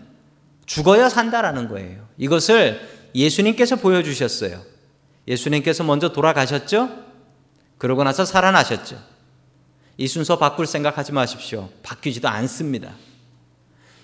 죽어야 0.65 1.10
산다라는 1.10 1.70
거예요. 1.70 2.08
이것을 2.17 2.82
예수님께서 3.13 3.77
보여주셨어요. 3.77 4.62
예수님께서 5.27 5.84
먼저 5.84 6.12
돌아가셨죠? 6.12 6.89
그러고 7.77 8.03
나서 8.03 8.25
살아나셨죠. 8.25 8.98
이 9.98 10.08
순서 10.08 10.38
바꿀 10.38 10.65
생각하지 10.67 11.12
마십시오. 11.12 11.70
바뀌지도 11.84 12.27
않습니다. 12.27 12.94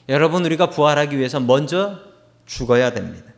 여러분, 0.09 0.45
우리가 0.45 0.69
부활하기 0.69 1.17
위해서 1.17 1.39
먼저 1.39 1.99
죽어야 2.45 2.93
됩니다. 2.93 3.32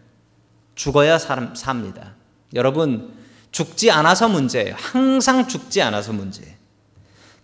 죽어야 0.76 1.18
사람, 1.18 1.56
삽니다. 1.56 2.14
여러분, 2.54 3.14
죽지 3.52 3.90
않아서 3.92 4.28
문제예요. 4.28 4.76
항상 4.78 5.48
죽지 5.48 5.82
않아서 5.82 6.14
문제예요. 6.14 6.54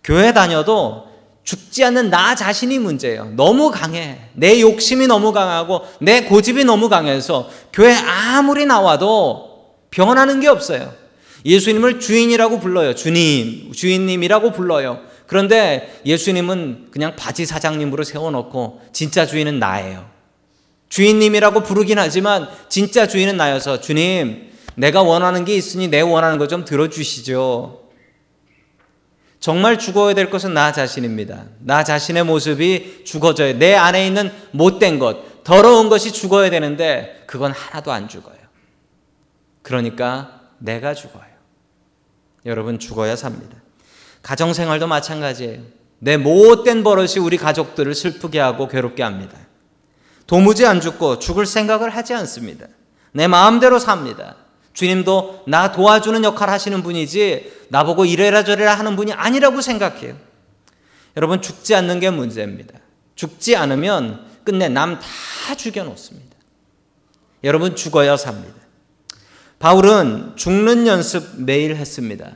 교회 0.03 0.33
다녀도 0.33 1.07
죽지 1.43 1.83
않는 1.85 2.09
나 2.09 2.35
자신이 2.35 2.79
문제예요. 2.79 3.33
너무 3.35 3.71
강해. 3.71 4.19
내 4.33 4.59
욕심이 4.61 5.07
너무 5.07 5.31
강하고 5.31 5.81
내 5.99 6.23
고집이 6.23 6.65
너무 6.65 6.89
강해서 6.89 7.49
교회 7.73 7.93
아무리 7.95 8.65
나와도 8.65 9.75
변하는 9.89 10.39
게 10.39 10.47
없어요. 10.47 10.93
예수님을 11.45 11.99
주인이라고 11.99 12.59
불러요. 12.59 12.93
주님, 12.93 13.71
주인님이라고 13.73 14.51
불러요. 14.51 15.01
그런데 15.25 16.01
예수님은 16.05 16.89
그냥 16.91 17.15
바지 17.15 17.45
사장님으로 17.45 18.03
세워놓고 18.03 18.81
진짜 18.91 19.25
주인은 19.25 19.59
나예요. 19.59 20.05
주인님이라고 20.91 21.63
부르긴 21.63 21.97
하지만 21.99 22.49
진짜 22.67 23.07
주인은 23.07 23.37
나여서 23.37 23.79
주님, 23.79 24.51
내가 24.75 25.01
원하는 25.01 25.45
게 25.45 25.55
있으니 25.55 25.87
내 25.87 26.01
원하는 26.01 26.37
거 26.37 26.47
좀 26.47 26.65
들어주시죠. 26.65 27.81
정말 29.39 29.79
죽어야 29.79 30.13
될 30.13 30.29
것은 30.29 30.53
나 30.53 30.71
자신입니다. 30.71 31.45
나 31.59 31.83
자신의 31.83 32.25
모습이 32.25 33.05
죽어져요. 33.05 33.57
내 33.57 33.73
안에 33.73 34.05
있는 34.05 34.31
못된 34.51 34.99
것, 34.99 35.43
더러운 35.43 35.89
것이 35.89 36.11
죽어야 36.11 36.49
되는데 36.49 37.23
그건 37.25 37.51
하나도 37.51 37.91
안 37.91 38.07
죽어요. 38.07 38.35
그러니까 39.63 40.41
내가 40.59 40.93
죽어요. 40.93 41.31
여러분 42.45 42.79
죽어야 42.79 43.15
삽니다. 43.15 43.57
가정 44.21 44.53
생활도 44.53 44.87
마찬가지예요. 44.87 45.61
내 45.99 46.17
못된 46.17 46.83
버릇이 46.83 47.15
우리 47.21 47.37
가족들을 47.37 47.95
슬프게 47.95 48.39
하고 48.39 48.67
괴롭게 48.67 49.03
합니다. 49.03 49.37
도무지 50.31 50.65
안 50.65 50.79
죽고 50.79 51.19
죽을 51.19 51.45
생각을 51.45 51.89
하지 51.89 52.13
않습니다. 52.13 52.65
내 53.11 53.27
마음대로 53.27 53.79
삽니다. 53.79 54.37
주님도 54.71 55.43
나 55.45 55.73
도와주는 55.73 56.23
역할 56.23 56.49
하시는 56.49 56.81
분이지 56.81 57.65
나보고 57.67 58.05
이래라 58.05 58.45
저래라 58.45 58.75
하는 58.75 58.95
분이 58.95 59.11
아니라고 59.11 59.59
생각해요. 59.59 60.15
여러분 61.17 61.41
죽지 61.41 61.75
않는 61.75 61.99
게 61.99 62.09
문제입니다. 62.11 62.79
죽지 63.15 63.57
않으면 63.57 64.25
끝내 64.45 64.69
남 64.69 64.99
다 65.01 65.55
죽여 65.55 65.83
놓습니다. 65.83 66.37
여러분 67.43 67.75
죽어야 67.75 68.15
삽니다. 68.15 68.55
바울은 69.59 70.37
죽는 70.37 70.87
연습 70.87 71.41
매일 71.43 71.75
했습니다. 71.75 72.31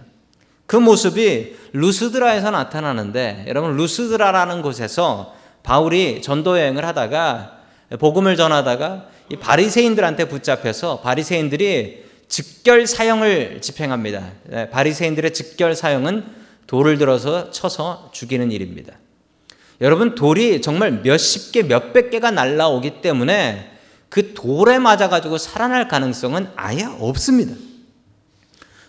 그 0.65 0.75
모습이 0.75 1.55
루스드라에서 1.71 2.51
나타나는데 2.51 3.45
여러분 3.47 3.77
루스드라라는 3.77 4.63
곳에서 4.63 5.33
바울이 5.63 6.21
전도 6.21 6.59
여행을 6.59 6.85
하다가 6.85 7.54
복음을 7.97 8.35
전하다가 8.35 9.07
이 9.31 9.35
바리새인들한테 9.37 10.27
붙잡혀서 10.27 11.01
바리새인들이 11.01 12.05
즉결 12.27 12.87
사형을 12.87 13.61
집행합니다. 13.61 14.31
네, 14.45 14.69
바리새인들의 14.69 15.33
즉결 15.33 15.75
사형은 15.75 16.25
돌을 16.67 16.97
들어서 16.97 17.51
쳐서 17.51 18.09
죽이는 18.13 18.51
일입니다. 18.51 18.93
여러분 19.81 20.15
돌이 20.15 20.61
정말 20.61 21.01
몇십 21.03 21.51
개, 21.51 21.63
몇백 21.63 22.09
개가 22.09 22.31
날라오기 22.31 23.01
때문에 23.01 23.71
그 24.09 24.33
돌에 24.33 24.79
맞아 24.79 25.09
가지고 25.09 25.37
살아날 25.37 25.87
가능성은 25.87 26.47
아예 26.55 26.85
없습니다. 26.99 27.53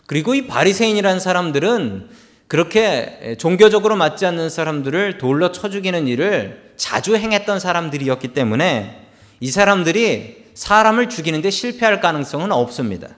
그리고 0.06 0.34
이 0.34 0.46
바리새인이라는 0.46 1.20
사람들은 1.20 2.08
그렇게 2.48 3.36
종교적으로 3.38 3.96
맞지 3.96 4.24
않는 4.26 4.50
사람들을 4.50 5.18
돌로 5.18 5.52
쳐 5.52 5.68
죽이는 5.68 6.06
일을 6.06 6.72
자주 6.76 7.16
행했던 7.16 7.58
사람들이었기 7.58 8.28
때문에 8.28 9.08
이 9.40 9.50
사람들이 9.50 10.46
사람을 10.54 11.08
죽이는데 11.08 11.50
실패할 11.50 12.00
가능성은 12.00 12.52
없습니다. 12.52 13.08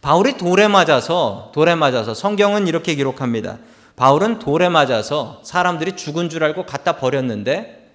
바울이 0.00 0.36
돌에 0.36 0.68
맞아서 0.68 1.50
돌에 1.54 1.74
맞아서 1.74 2.14
성경은 2.14 2.68
이렇게 2.68 2.94
기록합니다. 2.94 3.58
바울은 3.96 4.38
돌에 4.38 4.68
맞아서 4.68 5.40
사람들이 5.44 5.96
죽은 5.96 6.28
줄 6.28 6.44
알고 6.44 6.66
갖다 6.66 6.98
버렸는데 6.98 7.90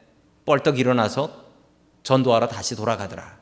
뻘떡 0.45 0.79
일어나서 0.79 1.43
전도하러 2.03 2.49
다시 2.49 2.75
돌아가더라. 2.75 3.37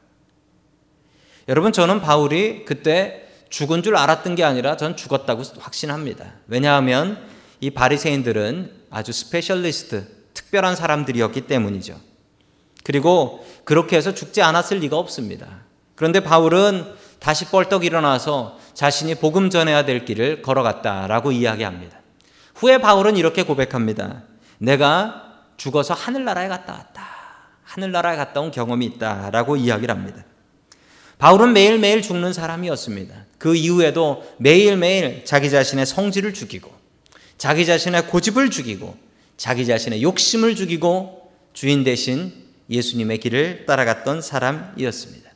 여러분 1.47 1.71
저는 1.71 2.01
바울이 2.01 2.65
그때 2.65 3.30
죽은 3.51 3.83
줄 3.83 3.97
알았던 3.97 4.35
게 4.35 4.43
아니라 4.43 4.77
전 4.77 4.95
죽었다고 4.95 5.43
확신합니다. 5.59 6.25
왜냐하면 6.47 7.21
이 7.59 7.69
바리새인들은 7.69 8.71
아주 8.89 9.11
specialist, 9.11 10.07
특별한 10.33 10.75
사람들이었기 10.75 11.41
때문이죠. 11.41 11.99
그리고 12.83 13.45
그렇게 13.65 13.97
해서 13.97 14.13
죽지 14.13 14.41
않았을 14.41 14.77
리가 14.79 14.97
없습니다. 14.97 15.47
그런데 15.95 16.21
바울은 16.21 16.95
다시 17.19 17.45
뻘떡 17.45 17.85
일어나서 17.85 18.57
자신이 18.73 19.15
복음 19.15 19.49
전해야 19.49 19.85
될 19.85 20.05
길을 20.05 20.41
걸어갔다라고 20.41 21.33
이야기합니다. 21.33 21.99
후에 22.55 22.79
바울은 22.79 23.17
이렇게 23.17 23.43
고백합니다. 23.43 24.23
내가 24.59 25.43
죽어서 25.57 25.93
하늘나라에 25.93 26.47
갔다 26.47 26.73
왔다. 26.73 27.05
하늘나라에 27.63 28.15
갔다 28.15 28.39
온 28.39 28.49
경험이 28.49 28.85
있다라고 28.85 29.57
이야기를 29.57 29.93
합니다. 29.93 30.23
바울은 31.21 31.53
매일매일 31.53 32.01
죽는 32.01 32.33
사람이었습니다. 32.33 33.13
그 33.37 33.53
이후에도 33.53 34.27
매일매일 34.39 35.23
자기 35.23 35.51
자신의 35.51 35.85
성질을 35.85 36.33
죽이고, 36.33 36.73
자기 37.37 37.63
자신의 37.67 38.07
고집을 38.07 38.49
죽이고, 38.49 38.97
자기 39.37 39.67
자신의 39.67 40.01
욕심을 40.01 40.55
죽이고, 40.55 41.31
주인 41.53 41.83
대신 41.83 42.33
예수님의 42.71 43.19
길을 43.19 43.67
따라갔던 43.67 44.23
사람이었습니다. 44.23 45.29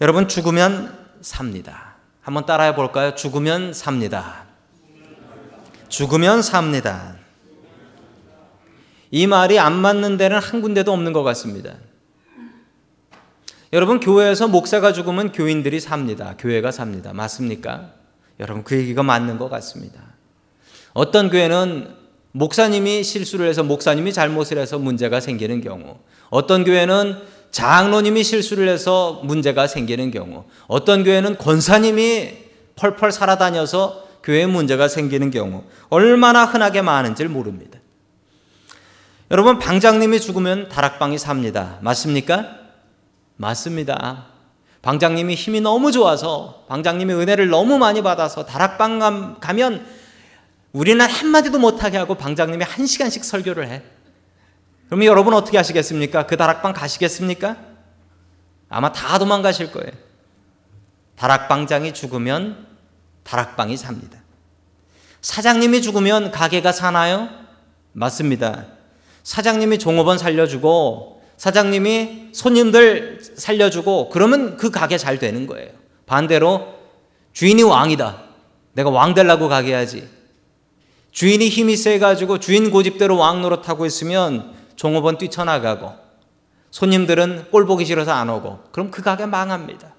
여러분, 0.00 0.26
죽으면 0.26 0.98
삽니다. 1.20 1.94
한번 2.20 2.44
따라해 2.44 2.74
볼까요? 2.74 3.14
죽으면 3.14 3.72
삽니다. 3.72 4.46
죽으면 5.88 6.42
삽니다. 6.42 7.14
이 9.12 9.28
말이 9.28 9.60
안 9.60 9.76
맞는 9.76 10.16
데는 10.16 10.40
한 10.40 10.60
군데도 10.60 10.92
없는 10.92 11.12
것 11.12 11.22
같습니다. 11.22 11.76
여러분, 13.72 14.00
교회에서 14.00 14.48
목사가 14.48 14.92
죽으면 14.92 15.30
교인들이 15.30 15.78
삽니다. 15.78 16.34
교회가 16.38 16.72
삽니다. 16.72 17.12
맞습니까? 17.12 17.92
여러분, 18.40 18.64
그 18.64 18.76
얘기가 18.76 19.04
맞는 19.04 19.38
것 19.38 19.48
같습니다. 19.48 20.00
어떤 20.92 21.30
교회는 21.30 21.94
목사님이 22.32 23.04
실수를 23.04 23.48
해서 23.48 23.62
목사님이 23.62 24.12
잘못을 24.12 24.58
해서 24.58 24.78
문제가 24.78 25.20
생기는 25.20 25.60
경우, 25.60 25.98
어떤 26.30 26.64
교회는 26.64 27.16
장로님이 27.52 28.24
실수를 28.24 28.68
해서 28.68 29.20
문제가 29.24 29.68
생기는 29.68 30.10
경우, 30.10 30.44
어떤 30.66 31.04
교회는 31.04 31.38
권사님이 31.38 32.30
펄펄 32.74 33.12
살아다녀서 33.12 34.08
교회에 34.24 34.46
문제가 34.46 34.88
생기는 34.88 35.30
경우, 35.30 35.64
얼마나 35.90 36.44
흔하게 36.44 36.82
많은지 36.82 37.24
모릅니다. 37.24 37.78
여러분, 39.30 39.60
방장님이 39.60 40.18
죽으면 40.18 40.68
다락방이 40.68 41.18
삽니다. 41.18 41.78
맞습니까? 41.82 42.59
맞습니다. 43.40 44.26
방장님이 44.82 45.34
힘이 45.34 45.62
너무 45.62 45.92
좋아서, 45.92 46.66
방장님이 46.68 47.14
은혜를 47.14 47.48
너무 47.48 47.78
많이 47.78 48.02
받아서 48.02 48.44
다락방 48.44 49.40
가면 49.40 49.86
우리는 50.72 51.04
한마디도 51.04 51.58
못하게 51.58 51.96
하고 51.96 52.16
방장님이 52.16 52.64
한 52.64 52.86
시간씩 52.86 53.24
설교를 53.24 53.68
해. 53.68 53.82
그러면 54.86 55.06
여러분 55.06 55.32
어떻게 55.32 55.56
하시겠습니까? 55.56 56.26
그 56.26 56.36
다락방 56.36 56.74
가시겠습니까? 56.74 57.56
아마 58.68 58.92
다 58.92 59.18
도망가실 59.18 59.72
거예요. 59.72 59.90
다락방장이 61.16 61.94
죽으면 61.94 62.66
다락방이 63.24 63.76
삽니다. 63.78 64.18
사장님이 65.22 65.80
죽으면 65.80 66.30
가게가 66.30 66.72
사나요? 66.72 67.30
맞습니다. 67.92 68.66
사장님이 69.22 69.78
종업원 69.78 70.18
살려주고 70.18 71.19
사장님이 71.40 72.32
손님들 72.34 73.18
살려주고 73.34 74.10
그러면 74.10 74.58
그 74.58 74.70
가게 74.70 74.98
잘 74.98 75.18
되는 75.18 75.46
거예요. 75.46 75.70
반대로 76.04 76.74
주인이 77.32 77.62
왕이다. 77.62 78.22
내가 78.74 78.90
왕 78.90 79.14
되려고 79.14 79.48
가게 79.48 79.72
하지. 79.72 80.06
주인이 81.12 81.48
힘이 81.48 81.78
세가지고 81.78 82.40
주인 82.40 82.70
고집대로 82.70 83.16
왕 83.16 83.40
노릇하고 83.40 83.86
있으면 83.86 84.52
종업원 84.76 85.16
뛰쳐나가고 85.16 85.94
손님들은 86.72 87.46
꼴 87.50 87.64
보기 87.64 87.86
싫어서 87.86 88.12
안 88.12 88.28
오고 88.28 88.64
그럼 88.70 88.90
그 88.90 89.00
가게 89.00 89.24
망합니다. 89.24 89.94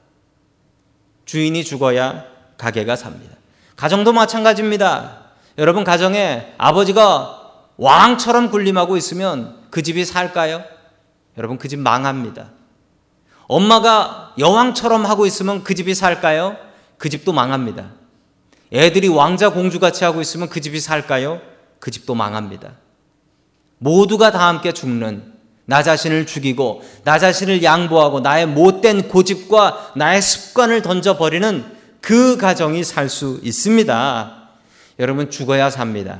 주인이 1.26 1.64
죽어야 1.64 2.24
가게가 2.60 2.96
삽니다. 2.96 3.36
가정도 3.76 4.14
마찬가지입니다. 4.14 5.32
여러분 5.58 5.84
가정에 5.84 6.54
아버지가 6.60 7.54
왕처럼 7.78 8.52
군림하고 8.52 8.96
있으면 8.96 9.58
그 9.72 9.82
집이 9.82 10.06
살까요? 10.06 10.81
여러분 11.38 11.58
그 11.58 11.68
집 11.68 11.80
망합니다. 11.80 12.52
엄마가 13.48 14.34
여왕처럼 14.38 15.06
하고 15.06 15.26
있으면 15.26 15.64
그 15.64 15.76
집이 15.76 15.94
살까요? 15.96 16.58
그 16.98 17.10
집도 17.10 17.34
망합니다. 17.34 17.92
애들이 18.74 19.08
왕자 19.10 19.50
공주같이 19.50 20.04
하고 20.06 20.22
있으면 20.22 20.48
그 20.50 20.62
집이 20.62 20.80
살까요? 20.80 21.42
그 21.80 21.92
집도 21.92 22.16
망합니다. 22.16 22.74
모두가 23.80 24.32
다 24.32 24.48
함께 24.48 24.72
죽는 24.72 25.34
나 25.66 25.84
자신을 25.84 26.26
죽이고 26.26 26.84
나 27.04 27.20
자신을 27.20 27.64
양보하고 27.64 28.20
나의 28.22 28.46
못된 28.46 29.08
고집과 29.10 29.94
나의 29.96 30.22
습관을 30.22 30.82
던져버리는 30.82 31.66
그 32.00 32.38
가정이 32.38 32.84
살 32.84 33.10
수 33.10 33.40
있습니다. 33.44 34.38
여러분 35.00 35.30
죽어야 35.30 35.70
삽니다. 35.70 36.20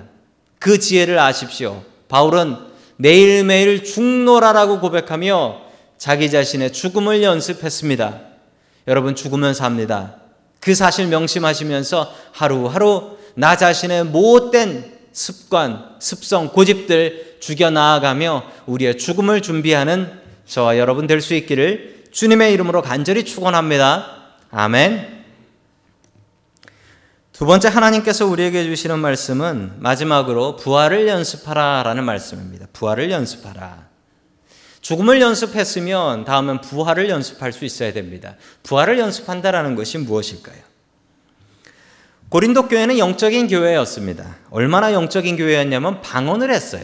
그 0.60 0.80
지혜를 0.80 1.18
아십시오. 1.20 1.84
바울은 2.10 2.58
매일매일 3.02 3.84
죽노라라고 3.84 4.80
고백하며 4.80 5.62
자기 5.98 6.30
자신의 6.30 6.72
죽음을 6.72 7.24
연습했습니다. 7.24 8.20
여러분 8.88 9.16
죽으면 9.16 9.56
삽니다. 9.56 10.18
그 10.60 10.76
사실 10.76 11.08
명심하시면서 11.08 12.14
하루하루 12.32 13.18
나 13.34 13.58
자신의 13.58 14.06
못된 14.06 15.00
습관, 15.12 15.96
습성, 16.00 16.50
고집들 16.50 17.38
죽여 17.40 17.72
나아가며 17.72 18.44
우리의 18.68 19.00
죽음을 19.00 19.42
준비하는 19.42 20.12
저와 20.46 20.78
여러분 20.78 21.08
될 21.08 21.22
수 21.22 21.34
있기를 21.34 22.04
주님의 22.12 22.54
이름으로 22.54 22.84
간절히 22.84 23.24
축원합니다. 23.26 24.36
아멘. 24.52 25.21
두 27.42 27.48
번째 27.48 27.70
하나님께서 27.70 28.28
우리에게 28.28 28.66
주시는 28.66 29.00
말씀은 29.00 29.78
마지막으로 29.80 30.58
부활을 30.58 31.08
연습하라라는 31.08 32.04
말씀입니다. 32.04 32.68
부활을 32.72 33.10
연습하라. 33.10 33.88
죽음을 34.82 35.20
연습했으면 35.20 36.24
다음은 36.24 36.62
부활을 36.62 37.10
연습할 37.10 37.52
수 37.52 37.66
있어야 37.66 37.94
됩니다. 37.94 38.36
부활을 38.62 39.00
연습한다라는 39.00 39.74
것이 39.74 39.98
무엇일까요? 39.98 40.58
고린도 42.30 42.68
교회는 42.68 43.00
영적인 43.00 43.48
교회였습니다. 43.48 44.36
얼마나 44.52 44.94
영적인 44.94 45.36
교회였냐면 45.36 46.02
방언을 46.02 46.54
했어요. 46.54 46.84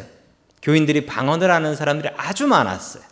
교인들이 0.64 1.06
방언을 1.06 1.52
하는 1.52 1.76
사람들이 1.76 2.12
아주 2.18 2.48
많았어요. 2.48 3.04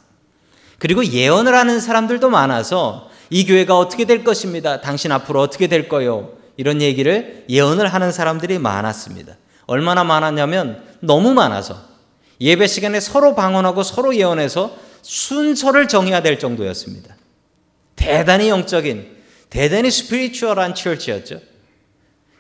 그리고 0.79 1.05
예언을 1.05 1.53
하는 1.53 1.79
사람들도 1.79 2.27
많아서 2.27 3.11
이 3.29 3.45
교회가 3.45 3.77
어떻게 3.77 4.05
될 4.05 4.23
것입니다. 4.23 4.81
당신 4.81 5.11
앞으로 5.11 5.41
어떻게 5.41 5.67
될 5.67 5.87
거요? 5.87 6.34
이런 6.57 6.81
얘기를 6.81 7.45
예언을 7.49 7.87
하는 7.87 8.11
사람들이 8.11 8.59
많았습니다. 8.59 9.35
얼마나 9.65 10.03
많았냐면 10.03 10.83
너무 10.99 11.33
많아서 11.33 11.79
예배 12.39 12.67
시간에 12.67 12.99
서로 12.99 13.35
방언하고 13.35 13.83
서로 13.83 14.15
예언해서 14.15 14.75
순서를 15.01 15.87
정해야 15.87 16.21
될 16.21 16.39
정도였습니다. 16.39 17.15
대단히 17.95 18.49
영적인, 18.49 19.07
대단히 19.49 19.89
스피리추얼한 19.91 20.75
처치였죠. 20.75 21.39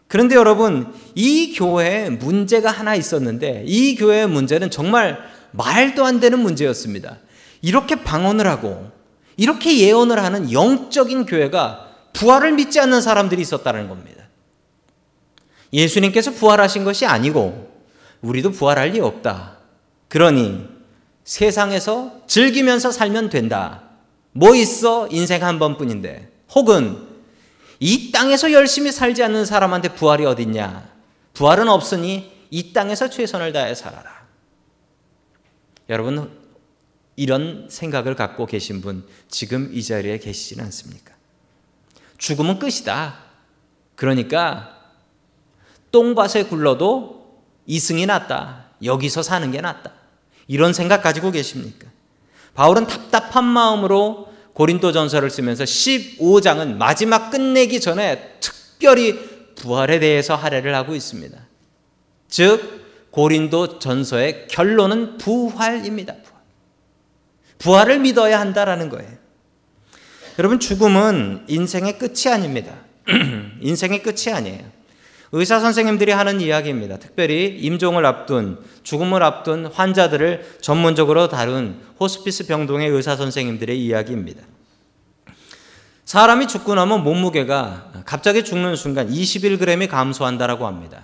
그런데 0.07 0.35
여러분, 0.35 0.93
이 1.15 1.53
교회에 1.55 2.09
문제가 2.09 2.71
하나 2.71 2.95
있었는데 2.95 3.63
이 3.65 3.95
교회의 3.95 4.27
문제는 4.27 4.69
정말 4.69 5.19
말도 5.51 6.05
안 6.05 6.19
되는 6.19 6.39
문제였습니다. 6.39 7.17
이렇게 7.61 8.03
방언을 8.03 8.45
하고 8.47 8.91
이렇게 9.37 9.79
예언을 9.79 10.23
하는 10.23 10.51
영적인 10.51 11.25
교회가 11.25 11.84
부활을 12.15 12.53
믿지 12.53 12.79
않는 12.79 13.01
사람들이 13.01 13.41
있었다는 13.41 13.87
겁니다. 13.89 14.23
예수님께서 15.73 16.31
부활하신 16.31 16.83
것이 16.85 17.05
아니고 17.05 17.73
우리도 18.21 18.51
부활할 18.51 18.89
리 18.89 18.99
없다. 18.99 19.57
그러니 20.07 20.67
세상에서 21.25 22.21
즐기면서 22.27 22.91
살면 22.91 23.29
된다. 23.29 23.83
뭐 24.31 24.55
있어? 24.55 25.07
인생 25.11 25.43
한 25.43 25.59
번뿐인데. 25.59 26.31
혹은 26.55 27.05
이 27.79 28.11
땅에서 28.11 28.51
열심히 28.53 28.91
살지 28.91 29.21
않는 29.23 29.45
사람한테 29.45 29.89
부활이 29.95 30.25
어딨냐? 30.25 30.89
부활은 31.33 31.67
없으니 31.67 32.31
이 32.49 32.71
땅에서 32.71 33.09
최선을 33.09 33.51
다해 33.51 33.75
살아라. 33.75 34.25
여러분, 35.89 36.31
이런 37.17 37.67
생각을 37.69 38.15
갖고 38.15 38.45
계신 38.45 38.81
분 38.81 39.05
지금 39.29 39.69
이 39.73 39.83
자리에 39.83 40.19
계시진 40.19 40.61
않습니까? 40.61 41.13
죽으면 42.17 42.59
끝이다. 42.59 43.15
그러니까 43.95 44.75
똥밭에 45.91 46.43
굴러도 46.45 47.41
이승이 47.65 48.05
낫다. 48.05 48.65
여기서 48.83 49.23
사는 49.23 49.49
게 49.51 49.61
낫다. 49.61 49.91
이런 50.47 50.73
생각 50.73 51.01
가지고 51.01 51.31
계십니까? 51.31 51.87
바울은 52.53 52.87
답답한 52.87 53.43
마음으로 53.43 54.33
고린도 54.53 54.91
전서를 54.91 55.29
쓰면서 55.29 55.63
15장은 55.63 56.75
마지막 56.77 57.29
끝내기 57.29 57.81
전에 57.81 58.37
특별히 58.39 59.53
부활에 59.55 59.99
대해서 59.99 60.35
할애를 60.35 60.73
하고 60.75 60.95
있습니다. 60.95 61.37
즉, 62.29 63.09
고린도 63.11 63.79
전서의 63.79 64.47
결론은 64.49 65.17
부활입니다. 65.17 66.13
부활. 66.13 66.41
부활을 67.59 67.99
믿어야 67.99 68.39
한다라는 68.39 68.89
거예요. 68.89 69.24
여러분 70.37 70.59
죽음은 70.59 71.45
인생의 71.47 71.97
끝이 71.97 72.33
아닙니다. 72.33 72.73
인생의 73.61 74.03
끝이 74.03 74.33
아니에요. 74.33 74.75
의사 75.31 75.59
선생님들이 75.59 76.11
하는 76.11 76.41
이야기입니다. 76.41 76.97
특별히 76.97 77.57
임종을 77.61 78.05
앞둔 78.05 78.59
죽음을 78.83 79.23
앞둔 79.23 79.65
환자들을 79.67 80.57
전문적으로 80.61 81.29
다룬 81.29 81.81
호스피스 81.99 82.47
병동의 82.47 82.89
의사 82.89 83.15
선생님들의 83.15 83.79
이야기입니다. 83.81 84.43
사람이 86.03 86.47
죽고 86.47 86.75
나면 86.75 87.03
몸무게가 87.03 88.03
갑자기 88.05 88.43
죽는 88.43 88.75
순간 88.75 89.09
21g이 89.09 89.89
감소한다라고 89.89 90.67
합니다. 90.67 91.03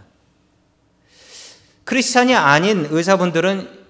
크리스찬이 1.86 2.36
아닌 2.36 2.88
의사분들은 2.90 3.68
어, 3.68 3.81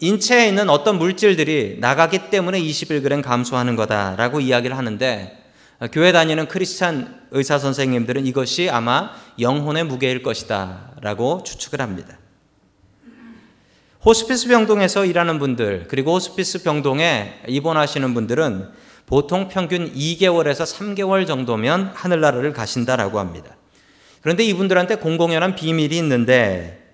인체에 0.00 0.48
있는 0.48 0.70
어떤 0.70 0.98
물질들이 0.98 1.76
나가기 1.80 2.30
때문에 2.30 2.60
21g 2.60 3.22
감소하는 3.22 3.76
거다라고 3.76 4.40
이야기를 4.40 4.76
하는데 4.76 5.42
어, 5.78 5.88
교회 5.92 6.10
다니는 6.10 6.48
크리스찬 6.48 7.26
의사 7.32 7.58
선생님들은 7.58 8.26
이것이 8.26 8.70
아마 8.70 9.10
영혼의 9.38 9.84
무게일 9.84 10.22
것이다라고 10.22 11.42
추측을 11.44 11.82
합니다. 11.82 12.18
호스피스 14.04 14.48
병동에서 14.48 15.04
일하는 15.04 15.38
분들 15.38 15.86
그리고 15.88 16.14
호스피스 16.14 16.62
병동에 16.62 17.42
입원하시는 17.48 18.14
분들은 18.14 18.70
보통 19.04 19.48
평균 19.48 19.92
2개월에서 19.92 20.64
3개월 20.64 21.26
정도면 21.26 21.92
하늘나라를 21.94 22.52
가신다라고 22.52 23.18
합니다. 23.18 23.56
그런데 24.22 24.44
이분들한테 24.44 24.96
공공연한 24.96 25.54
비밀이 25.54 25.96
있는데 25.98 26.85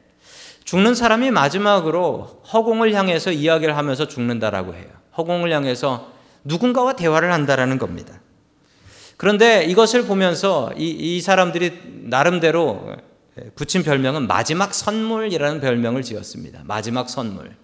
죽는 0.64 0.94
사람이 0.94 1.30
마지막으로 1.30 2.42
허공을 2.52 2.94
향해서 2.94 3.32
이야기를 3.32 3.76
하면서 3.76 4.06
죽는다라고 4.06 4.74
해요. 4.74 4.86
허공을 5.16 5.52
향해서 5.52 6.12
누군가와 6.44 6.94
대화를 6.94 7.32
한다라는 7.32 7.78
겁니다. 7.78 8.20
그런데 9.16 9.64
이것을 9.64 10.06
보면서 10.06 10.72
이, 10.76 10.88
이 10.88 11.20
사람들이 11.20 12.02
나름대로 12.04 12.96
붙인 13.54 13.82
별명은 13.82 14.26
마지막 14.26 14.74
선물이라는 14.74 15.60
별명을 15.60 16.02
지었습니다. 16.02 16.62
마지막 16.64 17.08
선물. 17.08 17.54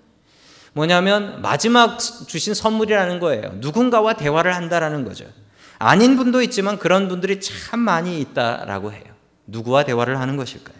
뭐냐면 0.73 1.43
마지막 1.43 1.99
주신 1.99 2.55
선물이라는 2.55 3.19
거예요. 3.21 3.53
누군가와 3.57 4.15
대화를 4.15 4.55
한다라는 4.55 5.05
거죠. 5.05 5.25
아닌 5.79 6.17
분도 6.17 6.43
있지만 6.43 6.79
그런 6.79 7.09
분들이 7.09 7.41
참 7.41 7.81
많이 7.81 8.21
있다라고 8.21 8.93
해요. 8.93 9.05
누구와 9.47 9.85
대화를 9.85 10.21
하는 10.21 10.37
것일까요? 10.37 10.77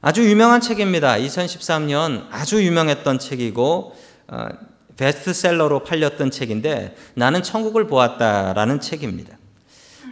아주 0.00 0.28
유명한 0.28 0.60
책입니다. 0.60 1.16
2013년 1.16 2.28
아주 2.30 2.62
유명했던 2.64 3.18
책이고 3.18 3.96
어, 4.28 4.48
베스트셀러로 4.96 5.82
팔렸던 5.82 6.30
책인데 6.30 6.96
나는 7.14 7.42
천국을 7.42 7.88
보았다라는 7.88 8.80
책입니다. 8.80 9.36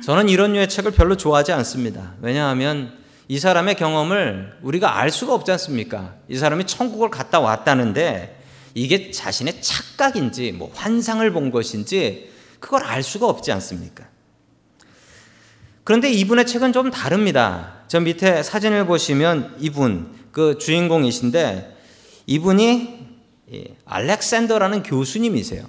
저는 0.05 0.29
이런 0.29 0.53
류의 0.55 0.69
책을 0.69 0.91
별로 0.91 1.17
좋아하지 1.17 1.53
않습니다. 1.53 2.15
왜냐하면 2.21 2.99
이 3.29 3.39
사람의 3.39 3.77
경험을 3.77 4.59
우리가 4.63 4.99
알 4.99 5.11
수가 5.11 5.35
없지 5.35 5.53
않습니까? 5.53 6.15
이 6.29 6.37
사람이 6.37 6.67
천국을 6.67 7.09
갔다 7.09 7.39
왔다는데 7.39 8.41
이게 8.75 9.11
자신의 9.13 9.63
착각인지 9.63 10.53
뭐 10.53 10.71
환상을 10.75 11.29
본 11.33 11.51
것인지 11.51 12.31
그걸 12.59 12.83
알 12.85 13.03
수가 13.03 13.29
없지 13.29 13.53
않습니까? 13.53 14.05
그런데 15.87 16.11
이분의 16.11 16.47
책은 16.47 16.73
좀 16.73 16.91
다릅니다. 16.91 17.75
저 17.87 18.01
밑에 18.01 18.43
사진을 18.43 18.87
보시면 18.87 19.55
이분 19.61 20.13
그 20.33 20.59
주인공이신데 20.59 21.77
이분이 22.27 23.07
알렉산더라는 23.85 24.83
교수님이세요. 24.83 25.65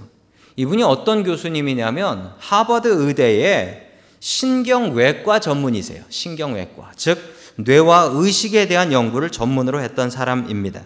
이분이 0.55 0.81
어떤 0.81 1.23
교수님이냐면 1.23 2.33
하버드 2.39 2.87
의대의 2.87 3.89
신경외과 4.19 5.39
전문이세요. 5.39 6.03
신경외과. 6.09 6.93
즉, 6.95 7.19
뇌와 7.57 8.09
의식에 8.13 8.67
대한 8.67 8.91
연구를 8.91 9.29
전문으로 9.29 9.81
했던 9.81 10.09
사람입니다. 10.09 10.83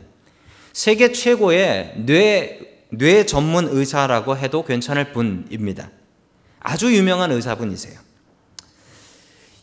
세계 0.74 1.14
최고의 1.14 1.94
뇌, 2.06 2.84
뇌 2.90 3.26
전문 3.26 3.70
의사라고 3.72 4.36
해도 4.36 4.66
괜찮을 4.66 5.14
분입니다. 5.14 5.90
아주 6.60 6.94
유명한 6.94 7.32
의사분이세요. 7.32 8.11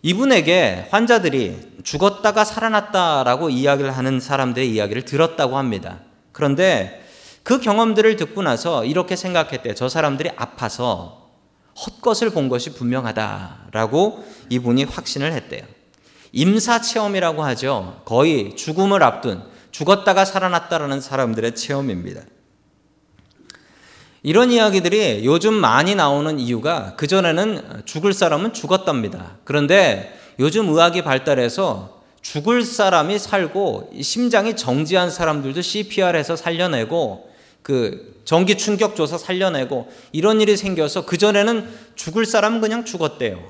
이분에게 0.03 0.89
환자들이 0.91 1.57
죽었다가 1.83 2.45
살아났다라고 2.45 3.51
이야기를 3.51 3.97
하는 3.97 4.21
사람들의 4.21 4.71
이야기를 4.71 5.05
들었다고 5.05 5.57
합니다. 5.57 6.01
그런데 6.33 7.05
그 7.43 7.61
경험들을 7.61 8.17
듣고 8.17 8.43
나서 8.43 8.85
이렇게 8.85 9.17
생각했대요. 9.17 9.75
저 9.75 9.89
사람들이 9.89 10.31
아파서 10.37 11.31
헛것을 11.87 12.31
본 12.31 12.49
것이 12.49 12.75
분명하다라고 12.75 14.25
이분이 14.51 14.85
확신을 14.85 15.33
했대요. 15.33 15.63
임사 16.33 16.83
체험이라고 16.83 17.43
하죠. 17.45 18.03
거의 18.05 18.55
죽음을 18.57 19.03
앞둔 19.03 19.43
죽었다가 19.71 20.25
살아났다라는 20.25 21.01
사람들의 21.01 21.55
체험입니다. 21.55 22.23
이런 24.23 24.51
이야기들이 24.51 25.25
요즘 25.25 25.55
많이 25.55 25.95
나오는 25.95 26.39
이유가 26.39 26.95
그전에는 26.97 27.83
죽을 27.85 28.13
사람은 28.13 28.53
죽었답니다. 28.53 29.37
그런데 29.45 30.19
요즘 30.39 30.69
의학이 30.69 31.03
발달해서 31.03 31.99
죽을 32.21 32.63
사람이 32.63 33.19
살고 33.19 33.93
심장이 34.03 34.57
정지한 34.57 35.11
사람들도 35.11 35.63
CPR해서 35.63 36.37
살려내고 36.37 37.31
그 37.63 38.21
전기 38.25 38.57
충격 38.57 38.97
줘서 38.97 39.19
살려내고 39.19 39.91
이런 40.13 40.41
일이 40.41 40.57
생겨서 40.57 41.07
그전에는 41.07 41.69
죽을 41.95 42.27
사람은 42.27 42.61
그냥 42.61 42.85
죽었대요. 42.85 43.43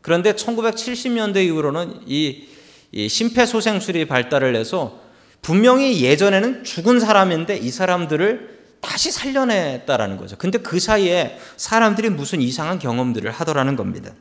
그런데 0.00 0.34
1970년대 0.34 1.44
이후로는 1.44 2.02
이, 2.06 2.48
이 2.92 3.08
심폐소생술이 3.08 4.04
발달을 4.06 4.54
해서 4.56 5.00
분명히 5.40 6.02
예전에는 6.02 6.64
죽은 6.64 7.00
사람인데 7.00 7.56
이 7.56 7.70
사람들을 7.70 8.61
다시 8.82 9.10
살려냈다라는 9.10 10.18
거죠. 10.18 10.36
근데 10.36 10.58
그 10.58 10.78
사이에 10.78 11.38
사람들이 11.56 12.10
무슨 12.10 12.42
이상한 12.42 12.78
경험들을 12.78 13.30
하더라는 13.30 13.76
겁니다. 13.76 14.12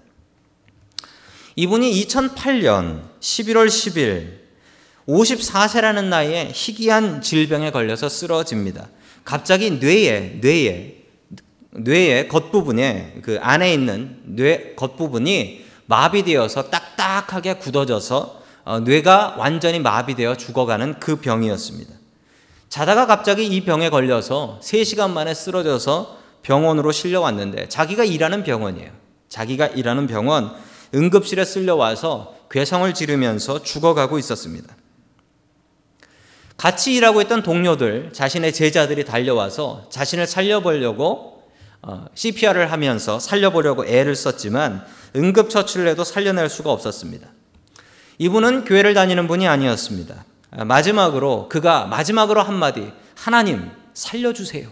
이분이 1.57 1.91
2008년 2.05 3.01
11월 3.19 3.67
10일 3.67 4.39
54세라는 5.07 6.05
나이에 6.05 6.51
희귀한 6.53 7.21
질병에 7.21 7.71
걸려서 7.71 8.07
쓰러집니다. 8.07 8.87
갑자기 9.25 9.71
뇌에 9.71 10.39
뇌에 10.41 11.01
뇌의 11.71 12.27
겉부분에 12.27 13.19
그 13.23 13.39
안에 13.41 13.73
있는 13.73 14.21
뇌 14.23 14.73
겉부분이 14.75 15.65
마비되어서 15.87 16.69
딱딱하게 16.69 17.55
굳어져서 17.55 18.41
어, 18.63 18.79
뇌가 18.79 19.35
완전히 19.37 19.79
마비되어 19.79 20.37
죽어가는 20.37 20.99
그 20.99 21.15
병이었습니다. 21.17 22.00
자다가 22.71 23.05
갑자기 23.05 23.45
이 23.47 23.65
병에 23.65 23.89
걸려서 23.89 24.57
3시간 24.63 25.11
만에 25.11 25.33
쓰러져서 25.33 26.17
병원으로 26.41 26.93
실려왔는데 26.93 27.67
자기가 27.67 28.05
일하는 28.05 28.45
병원이에요. 28.45 28.89
자기가 29.27 29.67
일하는 29.67 30.07
병원 30.07 30.55
응급실에 30.95 31.43
쓸려와서 31.43 32.33
괴성을 32.49 32.93
지르면서 32.93 33.61
죽어가고 33.61 34.17
있었습니다. 34.19 34.73
같이 36.55 36.93
일하고 36.93 37.21
있던 37.23 37.43
동료들, 37.43 38.13
자신의 38.13 38.53
제자들이 38.53 39.03
달려와서 39.03 39.89
자신을 39.89 40.25
살려보려고 40.25 41.43
CPR을 42.13 42.67
어, 42.67 42.69
하면서 42.69 43.19
살려보려고 43.19 43.85
애를 43.85 44.15
썼지만 44.15 44.85
응급처치를 45.13 45.89
해도 45.89 46.05
살려낼 46.05 46.47
수가 46.47 46.71
없었습니다. 46.71 47.27
이분은 48.17 48.63
교회를 48.63 48.93
다니는 48.93 49.27
분이 49.27 49.45
아니었습니다. 49.45 50.23
마지막으로 50.51 51.47
그가 51.49 51.85
마지막으로 51.85 52.41
한마디 52.41 52.91
하나님 53.15 53.69
살려주세요. 53.93 54.69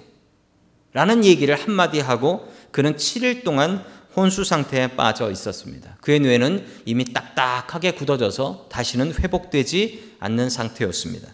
라는 0.94 1.24
얘기를 1.24 1.56
한마디 1.56 2.00
하고 2.00 2.52
그는 2.72 2.96
7일 2.96 3.44
동안 3.44 3.84
혼수 4.16 4.44
상태에 4.44 4.88
빠져 4.88 5.32
있었습니다. 5.32 5.98
그의 6.02 6.20
뇌는 6.20 6.66
이미 6.86 7.06
딱딱하게 7.06 7.92
굳어져서 7.92 8.68
다시는 8.70 9.14
회복되지 9.14 10.16
않는 10.20 10.50
상태였습니다. 10.50 11.28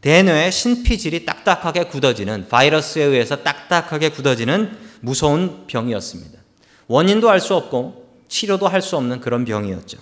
대뇌의 0.00 0.50
신피질이 0.50 1.24
딱딱하게 1.26 1.84
굳어지는 1.84 2.48
바이러스에 2.48 3.04
의해서 3.04 3.42
딱딱하게 3.42 4.10
굳어지는 4.10 4.76
무서운 5.00 5.66
병이었습니다. 5.66 6.40
원인도 6.86 7.30
알 7.30 7.40
수 7.40 7.54
없고 7.54 8.02
치료도 8.28 8.66
할 8.66 8.82
수 8.82 8.96
없는 8.96 9.20
그런 9.20 9.44
병이었죠. 9.44 9.98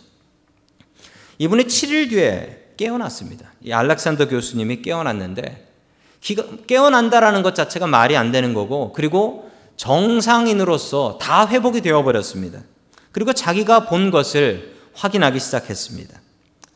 이분이 1.39 1.65
7일 1.65 2.11
뒤에 2.11 2.60
깨어났습니다. 2.81 3.53
이 3.63 3.73
알렉산더 3.73 4.29
교수님이 4.29 4.81
깨어났는데 4.81 5.69
깨어난다라는 6.67 7.43
것 7.43 7.55
자체가 7.55 7.87
말이 7.87 8.17
안 8.17 8.33
되는 8.33 8.55
거고 8.55 8.93
그리고 8.95 9.51
정상인으로서 9.77 11.19
다 11.21 11.47
회복이 11.47 11.83
되어 11.83 12.03
버렸습니다. 12.03 12.61
그리고 13.13 13.35
자기가 13.35 13.87
본 13.87 14.11
것을 14.11 14.77
확인하기 14.95 15.39
시작했습니다. 15.39 16.21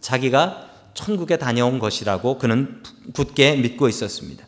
자기가 0.00 0.68
천국에 0.92 1.38
다녀온 1.38 1.78
것이라고 1.78 2.38
그는 2.38 2.82
굳게 3.14 3.56
믿고 3.56 3.88
있었습니다. 3.88 4.44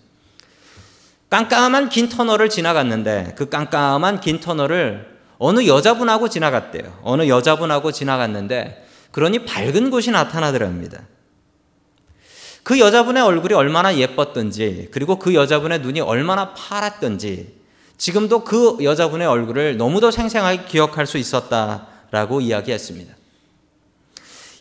깜깜한 1.31 1.89
긴 1.89 2.11
터널을 2.11 2.51
지나갔는데 2.51 3.35
그 3.37 3.49
깜깜한 3.49 4.21
긴 4.21 4.41
터널을 4.41 5.17
어느 5.39 5.67
여자분하고 5.67 6.29
지나갔대요. 6.29 7.01
어느 7.03 7.29
여자분하고 7.29 7.93
지나갔는데 7.93 8.87
그러니 9.11 9.45
밝은 9.47 9.91
곳이 9.91 10.11
나타나더랍니다. 10.11 11.01
그 12.67 12.81
여자분의 12.81 13.23
얼굴이 13.23 13.55
얼마나 13.55 13.97
예뻤던지 13.97 14.89
그리고 14.91 15.21
그 15.21 15.35
여자분의 15.35 15.83
눈이 15.83 16.01
얼마나 16.01 16.53
파랗던지 16.53 17.55
지금도 17.97 18.43
그 18.43 18.79
여자분의 18.83 19.25
얼굴을 19.29 19.77
너무도 19.77 20.11
생생하게 20.11 20.65
기억할 20.65 21.07
수 21.07 21.17
있었다라고 21.17 22.41
이야기했습니다. 22.41 23.15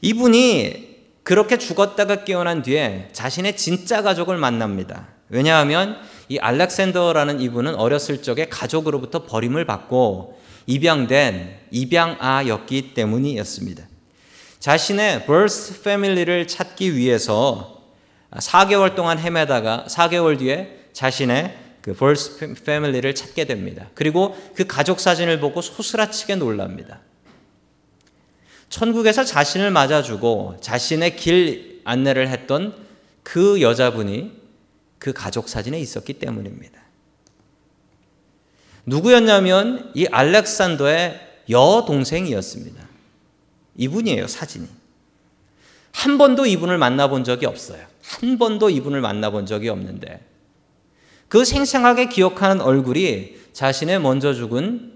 이분이 0.04 0.98
그렇게 1.24 1.58
죽었다가 1.58 2.26
깨어난 2.26 2.62
뒤에 2.62 3.10
자신의 3.12 3.58
진짜 3.58 4.04
가족을 4.04 4.38
만납니다. 4.38 5.08
왜냐하면 5.30 5.98
이 6.30 6.38
알렉산더라는 6.38 7.42
이분은 7.42 7.74
어렸을 7.74 8.22
적에 8.22 8.50
가족으로부터 8.50 9.26
버림을 9.26 9.66
받고 9.66 10.40
입양된 10.68 11.58
입양아였기 11.72 12.94
때문이었습니다. 12.94 13.84
자신의 14.60 15.26
birth 15.26 15.80
family를 15.80 16.46
찾기 16.46 16.96
위해서 16.96 17.75
4개월 18.40 18.96
동안 18.96 19.20
헤매다가 19.20 19.86
4개월 19.90 20.38
뒤에 20.38 20.88
자신의 20.94 21.58
그 21.82 21.94
birth 21.94 22.44
family를 22.62 23.14
찾게 23.14 23.46
됩니다. 23.46 23.90
그리고 23.94 24.36
그 24.56 24.66
가족 24.66 25.00
사진을 25.00 25.40
보고 25.40 25.62
소스라치게 25.62 26.36
놀랍니다. 26.36 27.02
천국에서 28.70 29.24
자신을 29.24 29.72
맞아주고 29.72 30.58
자신의 30.62 31.16
길 31.16 31.82
안내를 31.86 32.28
했던 32.30 32.76
그 33.24 33.62
여자분이 33.62 34.32
그 34.98 35.14
가족 35.14 35.48
사진에 35.48 35.80
있었기 35.80 36.14
때문입니다. 36.14 36.82
누구였냐면 38.86 39.92
이 39.94 40.08
알렉산더의 40.08 41.22
여동생이었습니다. 41.50 42.86
이분이에요, 43.78 44.28
사진이. 44.28 44.68
한 45.92 46.18
번도 46.18 46.46
이분을 46.46 46.78
만나본 46.78 47.24
적이 47.24 47.46
없어요. 47.46 47.86
한 48.08 48.38
번도 48.38 48.70
이분을 48.70 49.02
만나본 49.02 49.46
적이 49.46 49.70
없는데 49.70 50.26
그 51.28 51.44
생생하게 51.44 52.10
기억하는 52.10 52.62
얼굴이 52.62 53.36
자신의 53.54 54.00
먼저 54.00 54.34
죽은 54.34 54.94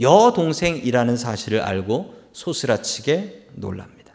여동생이라는 0.00 1.16
사실을 1.16 1.60
알고 1.60 2.14
소스라치게 2.32 3.48
놀랍니다. 3.54 4.14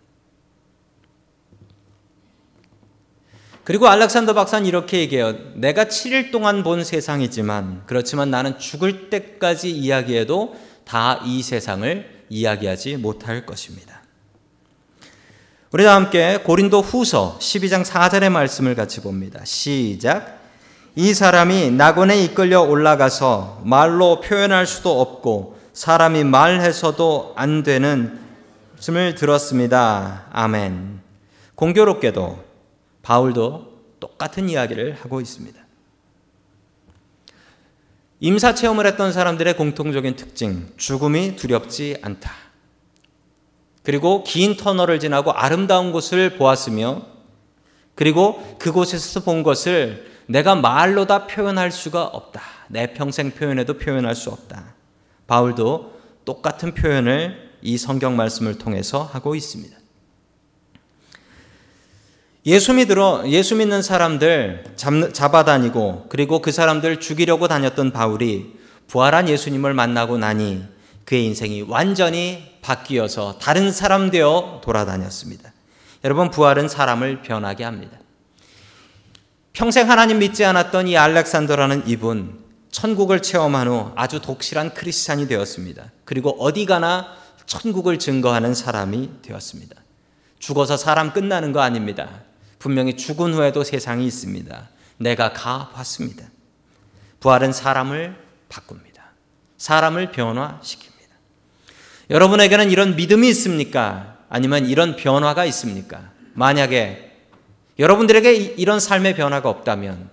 그리고 3.63 3.88
알렉산더 3.88 4.34
박사는 4.34 4.65
이렇게 4.67 5.00
얘기해요. 5.00 5.54
내가 5.56 5.86
7일 5.86 6.32
동안 6.32 6.63
본 6.63 6.84
세상이지만 6.84 7.84
그렇지만 7.86 8.30
나는 8.30 8.60
죽을 8.60 9.10
때까지 9.10 9.72
이야기해도 9.72 10.56
다 10.86 11.22
이 11.26 11.41
세상을 11.41 12.26
이야기하지 12.30 12.98
못할 12.98 13.46
것입니다. 13.46 14.02
우리 15.73 15.86
다 15.86 15.95
함께 15.95 16.38
고린도 16.38 16.81
후서 16.81 17.36
12장 17.39 17.83
4절의 17.83 18.29
말씀을 18.29 18.75
같이 18.75 19.01
봅니다. 19.01 19.43
시작. 19.43 20.39
이 20.95 21.15
사람이 21.15 21.71
낙원에 21.71 22.23
이끌려 22.23 22.62
올라가서 22.62 23.63
말로 23.65 24.21
표현할 24.21 24.67
수도 24.67 25.01
없고 25.01 25.57
사람이 25.73 26.25
말해서도 26.25 27.33
안 27.36 27.63
되는 27.63 28.19
말씀을 28.73 29.15
들었습니다. 29.15 30.27
아멘. 30.31 31.01
공교롭게도 31.55 32.43
바울도 33.01 33.73
똑같은 33.99 34.49
이야기를 34.49 34.99
하고 35.01 35.21
있습니다. 35.21 35.59
임사 38.19 38.53
체험을 38.53 38.86
했던 38.86 39.12
사람들의 39.12 39.57
공통적인 39.57 40.17
특징, 40.17 40.71
죽음이 40.77 41.36
두렵지 41.36 41.97
않다. 42.03 42.42
그리고 43.84 44.24
긴 44.24 44.58
터널을 44.58 45.00
지나고 45.00 45.32
아름다운 45.32 45.91
곳을 45.91 46.38
보았으며, 46.38 47.02
그리고 47.96 48.58
그곳에서 48.58 49.19
본 49.19 49.43
것을 49.43 50.12
내가 50.26 50.56
말로 50.56 51.06
다 51.06 51.28
표현할 51.28 51.72
수가 51.72 52.06
없다. 52.06 52.41
내 52.69 52.93
평생 52.93 53.32
표현해도 53.32 53.78
표현할 53.78 54.15
수 54.15 54.30
없다. 54.30 54.74
바울도 55.28 55.93
똑같은 56.26 56.74
표현을 56.74 57.52
이 57.62 57.78
성경 57.78 58.15
말씀을 58.15 58.58
통해서 58.58 59.04
하고 59.04 59.36
있습니다. 59.36 59.78
예수 62.46 62.74
믿으러 62.74 63.24
예수 63.28 63.56
믿는 63.56 63.82
사람들 63.82 64.76
잡아다니고 64.76 66.08
그리고 66.10 66.41
그 66.41 66.52
사람들 66.52 67.00
죽이려고 67.00 67.48
다녔던 67.48 67.91
바울이 67.91 68.54
부활한 68.88 69.30
예수님을 69.30 69.74
만나고 69.74 70.17
나니 70.17 70.63
그의 71.05 71.25
인생이 71.25 71.63
완전히 71.63 72.57
바뀌어서 72.61 73.37
다른 73.39 73.71
사람 73.71 74.09
되어 74.09 74.61
돌아다녔습니다. 74.63 75.51
여러분 76.03 76.31
부활은 76.31 76.67
사람을 76.67 77.21
변하게 77.21 77.63
합니다. 77.63 77.97
평생 79.53 79.89
하나님 79.89 80.19
믿지 80.19 80.43
않았던 80.43 80.87
이 80.87 80.97
알렉산더라는 80.97 81.87
이분 81.87 82.43
천국을 82.71 83.21
체험한 83.21 83.67
후 83.67 83.91
아주 83.95 84.19
독실한 84.19 84.73
크리스찬이 84.73 85.27
되었습니다. 85.27 85.91
그리고 86.05 86.31
어디 86.39 86.65
가나 86.65 87.15
천국을 87.45 87.99
증거하는 87.99 88.55
사람이 88.55 89.21
되었습니다. 89.21 89.75
죽어서 90.39 90.75
사람 90.75 91.13
끝나는 91.13 91.51
거 91.53 91.61
아닙니다. 91.61 92.21
분명히 92.57 92.97
죽은 92.97 93.33
후에도 93.33 93.63
세상이 93.63 94.05
있습니다. 94.05 94.69
내가 94.97 95.33
가 95.33 95.69
봤습니다. 95.69 96.25
부활은 97.19 97.53
사람을 97.53 98.17
바꿉니다. 98.49 99.03
사람을 99.57 100.11
변화시킵니다. 100.11 100.92
여러분에게는 102.13 102.69
이런 102.69 102.95
믿음이 102.95 103.28
있습니까? 103.30 104.17
아니면 104.30 104.67
이런 104.67 104.95
변화가 104.95 105.45
있습니까? 105.45 106.12
만약에 106.36 107.12
여러분들에게 107.80 108.34
이런 108.34 108.80
삶의 108.80 109.15
변화가 109.15 109.49
없다면 109.49 110.10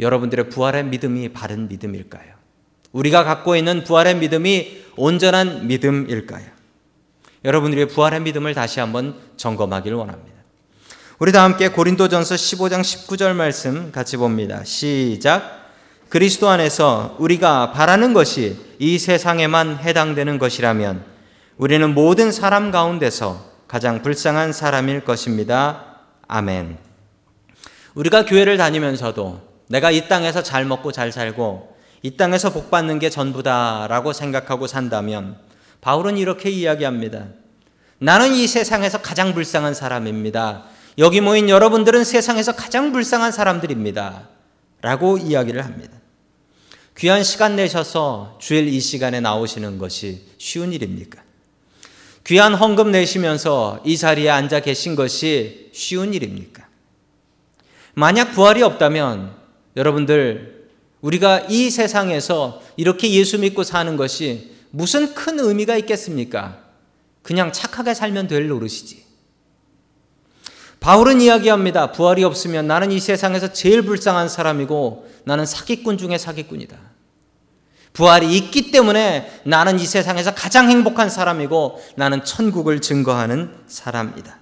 여러분들의 0.00 0.50
부활의 0.50 0.84
믿음이 0.86 1.28
바른 1.28 1.68
믿음일까요? 1.68 2.34
우리가 2.90 3.22
갖고 3.22 3.54
있는 3.54 3.84
부활의 3.84 4.16
믿음이 4.16 4.82
온전한 4.96 5.68
믿음일까요? 5.68 6.46
여러분들의 7.44 7.88
부활의 7.88 8.20
믿음을 8.22 8.52
다시 8.54 8.80
한번 8.80 9.14
점검하기를 9.36 9.96
원합니다. 9.96 10.36
우리 11.20 11.30
다 11.30 11.44
함께 11.44 11.68
고린도전서 11.68 12.34
15장 12.34 12.80
19절 12.80 13.34
말씀 13.34 13.92
같이 13.92 14.16
봅니다. 14.16 14.64
시작. 14.64 15.60
그리스도 16.08 16.48
안에서 16.48 17.14
우리가 17.20 17.70
바라는 17.70 18.14
것이 18.14 18.56
이 18.80 18.98
세상에만 18.98 19.78
해당되는 19.78 20.38
것이라면 20.40 21.09
우리는 21.60 21.92
모든 21.92 22.32
사람 22.32 22.70
가운데서 22.70 23.44
가장 23.68 24.00
불쌍한 24.00 24.54
사람일 24.54 25.04
것입니다. 25.04 25.98
아멘. 26.26 26.78
우리가 27.92 28.24
교회를 28.24 28.56
다니면서도 28.56 29.42
내가 29.68 29.90
이 29.90 30.08
땅에서 30.08 30.42
잘 30.42 30.64
먹고 30.64 30.90
잘 30.90 31.12
살고 31.12 31.76
이 32.00 32.16
땅에서 32.16 32.54
복 32.54 32.70
받는 32.70 32.98
게 32.98 33.10
전부다라고 33.10 34.14
생각하고 34.14 34.66
산다면 34.66 35.36
바울은 35.82 36.16
이렇게 36.16 36.48
이야기합니다. 36.48 37.26
나는 37.98 38.32
이 38.32 38.46
세상에서 38.46 39.02
가장 39.02 39.34
불쌍한 39.34 39.74
사람입니다. 39.74 40.64
여기 40.96 41.20
모인 41.20 41.50
여러분들은 41.50 42.04
세상에서 42.04 42.52
가장 42.52 42.90
불쌍한 42.90 43.32
사람들입니다. 43.32 44.28
라고 44.80 45.18
이야기를 45.18 45.62
합니다. 45.62 45.92
귀한 46.96 47.22
시간 47.22 47.54
내셔서 47.54 48.38
주일 48.40 48.66
이 48.66 48.80
시간에 48.80 49.20
나오시는 49.20 49.76
것이 49.76 50.26
쉬운 50.38 50.72
일입니까? 50.72 51.28
귀한 52.26 52.54
헌금 52.54 52.90
내시면서 52.90 53.80
이 53.84 53.96
자리에 53.96 54.30
앉아 54.30 54.60
계신 54.60 54.94
것이 54.94 55.70
쉬운 55.72 56.14
일입니까? 56.14 56.66
만약 57.94 58.32
부활이 58.32 58.62
없다면 58.62 59.34
여러분들 59.76 60.68
우리가 61.00 61.46
이 61.48 61.70
세상에서 61.70 62.62
이렇게 62.76 63.10
예수 63.12 63.38
믿고 63.38 63.62
사는 63.62 63.96
것이 63.96 64.52
무슨 64.70 65.14
큰 65.14 65.40
의미가 65.40 65.76
있겠습니까? 65.78 66.62
그냥 67.22 67.52
착하게 67.52 67.94
살면 67.94 68.28
될 68.28 68.48
노릇이지. 68.48 69.04
바울은 70.80 71.20
이야기합니다. 71.20 71.92
부활이 71.92 72.24
없으면 72.24 72.66
나는 72.66 72.90
이 72.90 73.00
세상에서 73.00 73.52
제일 73.52 73.82
불쌍한 73.82 74.28
사람이고 74.28 75.10
나는 75.24 75.44
사기꾼 75.44 75.98
중에 75.98 76.16
사기꾼이다. 76.16 76.78
부활이 77.92 78.36
있기 78.36 78.70
때문에 78.70 79.40
나는 79.44 79.78
이 79.78 79.86
세상에서 79.86 80.34
가장 80.34 80.70
행복한 80.70 81.10
사람이고 81.10 81.82
나는 81.96 82.24
천국을 82.24 82.80
증거하는 82.80 83.54
사람이다. 83.66 84.38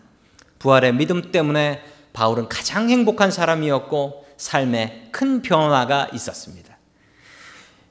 부활의 0.58 0.94
믿음 0.94 1.32
때문에 1.32 1.82
바울은 2.12 2.48
가장 2.48 2.90
행복한 2.90 3.30
사람이었고 3.30 4.26
삶에 4.36 5.08
큰 5.12 5.42
변화가 5.42 6.08
있었습니다. 6.12 6.76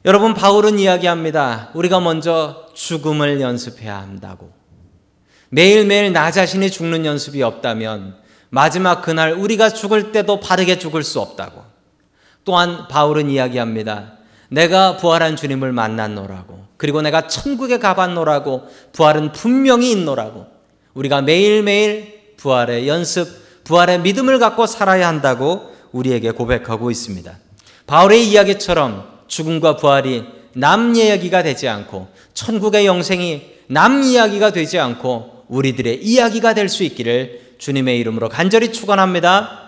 여러분, 0.05 0.33
바울은 0.33 0.79
이야기합니다. 0.79 1.71
우리가 1.73 1.99
먼저 1.99 2.67
죽음을 2.73 3.41
연습해야 3.41 3.97
한다고. 3.97 4.53
매일매일 5.49 6.13
나 6.13 6.31
자신이 6.31 6.69
죽는 6.69 7.05
연습이 7.05 7.41
없다면 7.41 8.17
마지막 8.49 9.01
그날 9.01 9.33
우리가 9.33 9.69
죽을 9.69 10.11
때도 10.11 10.39
바르게 10.39 10.79
죽을 10.79 11.03
수 11.03 11.19
없다고. 11.19 11.63
또한 12.45 12.87
바울은 12.87 13.29
이야기합니다. 13.29 14.16
내가 14.49 14.97
부활한 14.97 15.35
주님을 15.35 15.71
만났노라고. 15.71 16.65
그리고 16.77 17.01
내가 17.01 17.27
천국에 17.27 17.79
가봤노라고. 17.79 18.67
부활은 18.93 19.31
분명히 19.31 19.91
있노라고. 19.91 20.45
우리가 20.93 21.21
매일매일 21.21 22.33
부활의 22.37 22.87
연습, 22.87 23.27
부활의 23.63 24.01
믿음을 24.01 24.39
갖고 24.39 24.65
살아야 24.65 25.07
한다고 25.07 25.71
우리에게 25.91 26.31
고백하고 26.31 26.91
있습니다. 26.91 27.37
바울의 27.85 28.27
이야기처럼 28.27 29.07
죽음과 29.27 29.77
부활이 29.77 30.25
남 30.53 30.95
이야기가 30.95 31.43
되지 31.43 31.67
않고 31.67 32.07
천국의 32.33 32.85
영생이 32.85 33.57
남 33.67 34.03
이야기가 34.03 34.51
되지 34.51 34.79
않고 34.79 35.45
우리들의 35.47 36.03
이야기가 36.03 36.53
될 36.53 36.69
수 36.69 36.83
있기를 36.83 37.55
주님의 37.57 37.99
이름으로 37.99 38.29
간절히 38.29 38.71
축원합니다. 38.71 39.66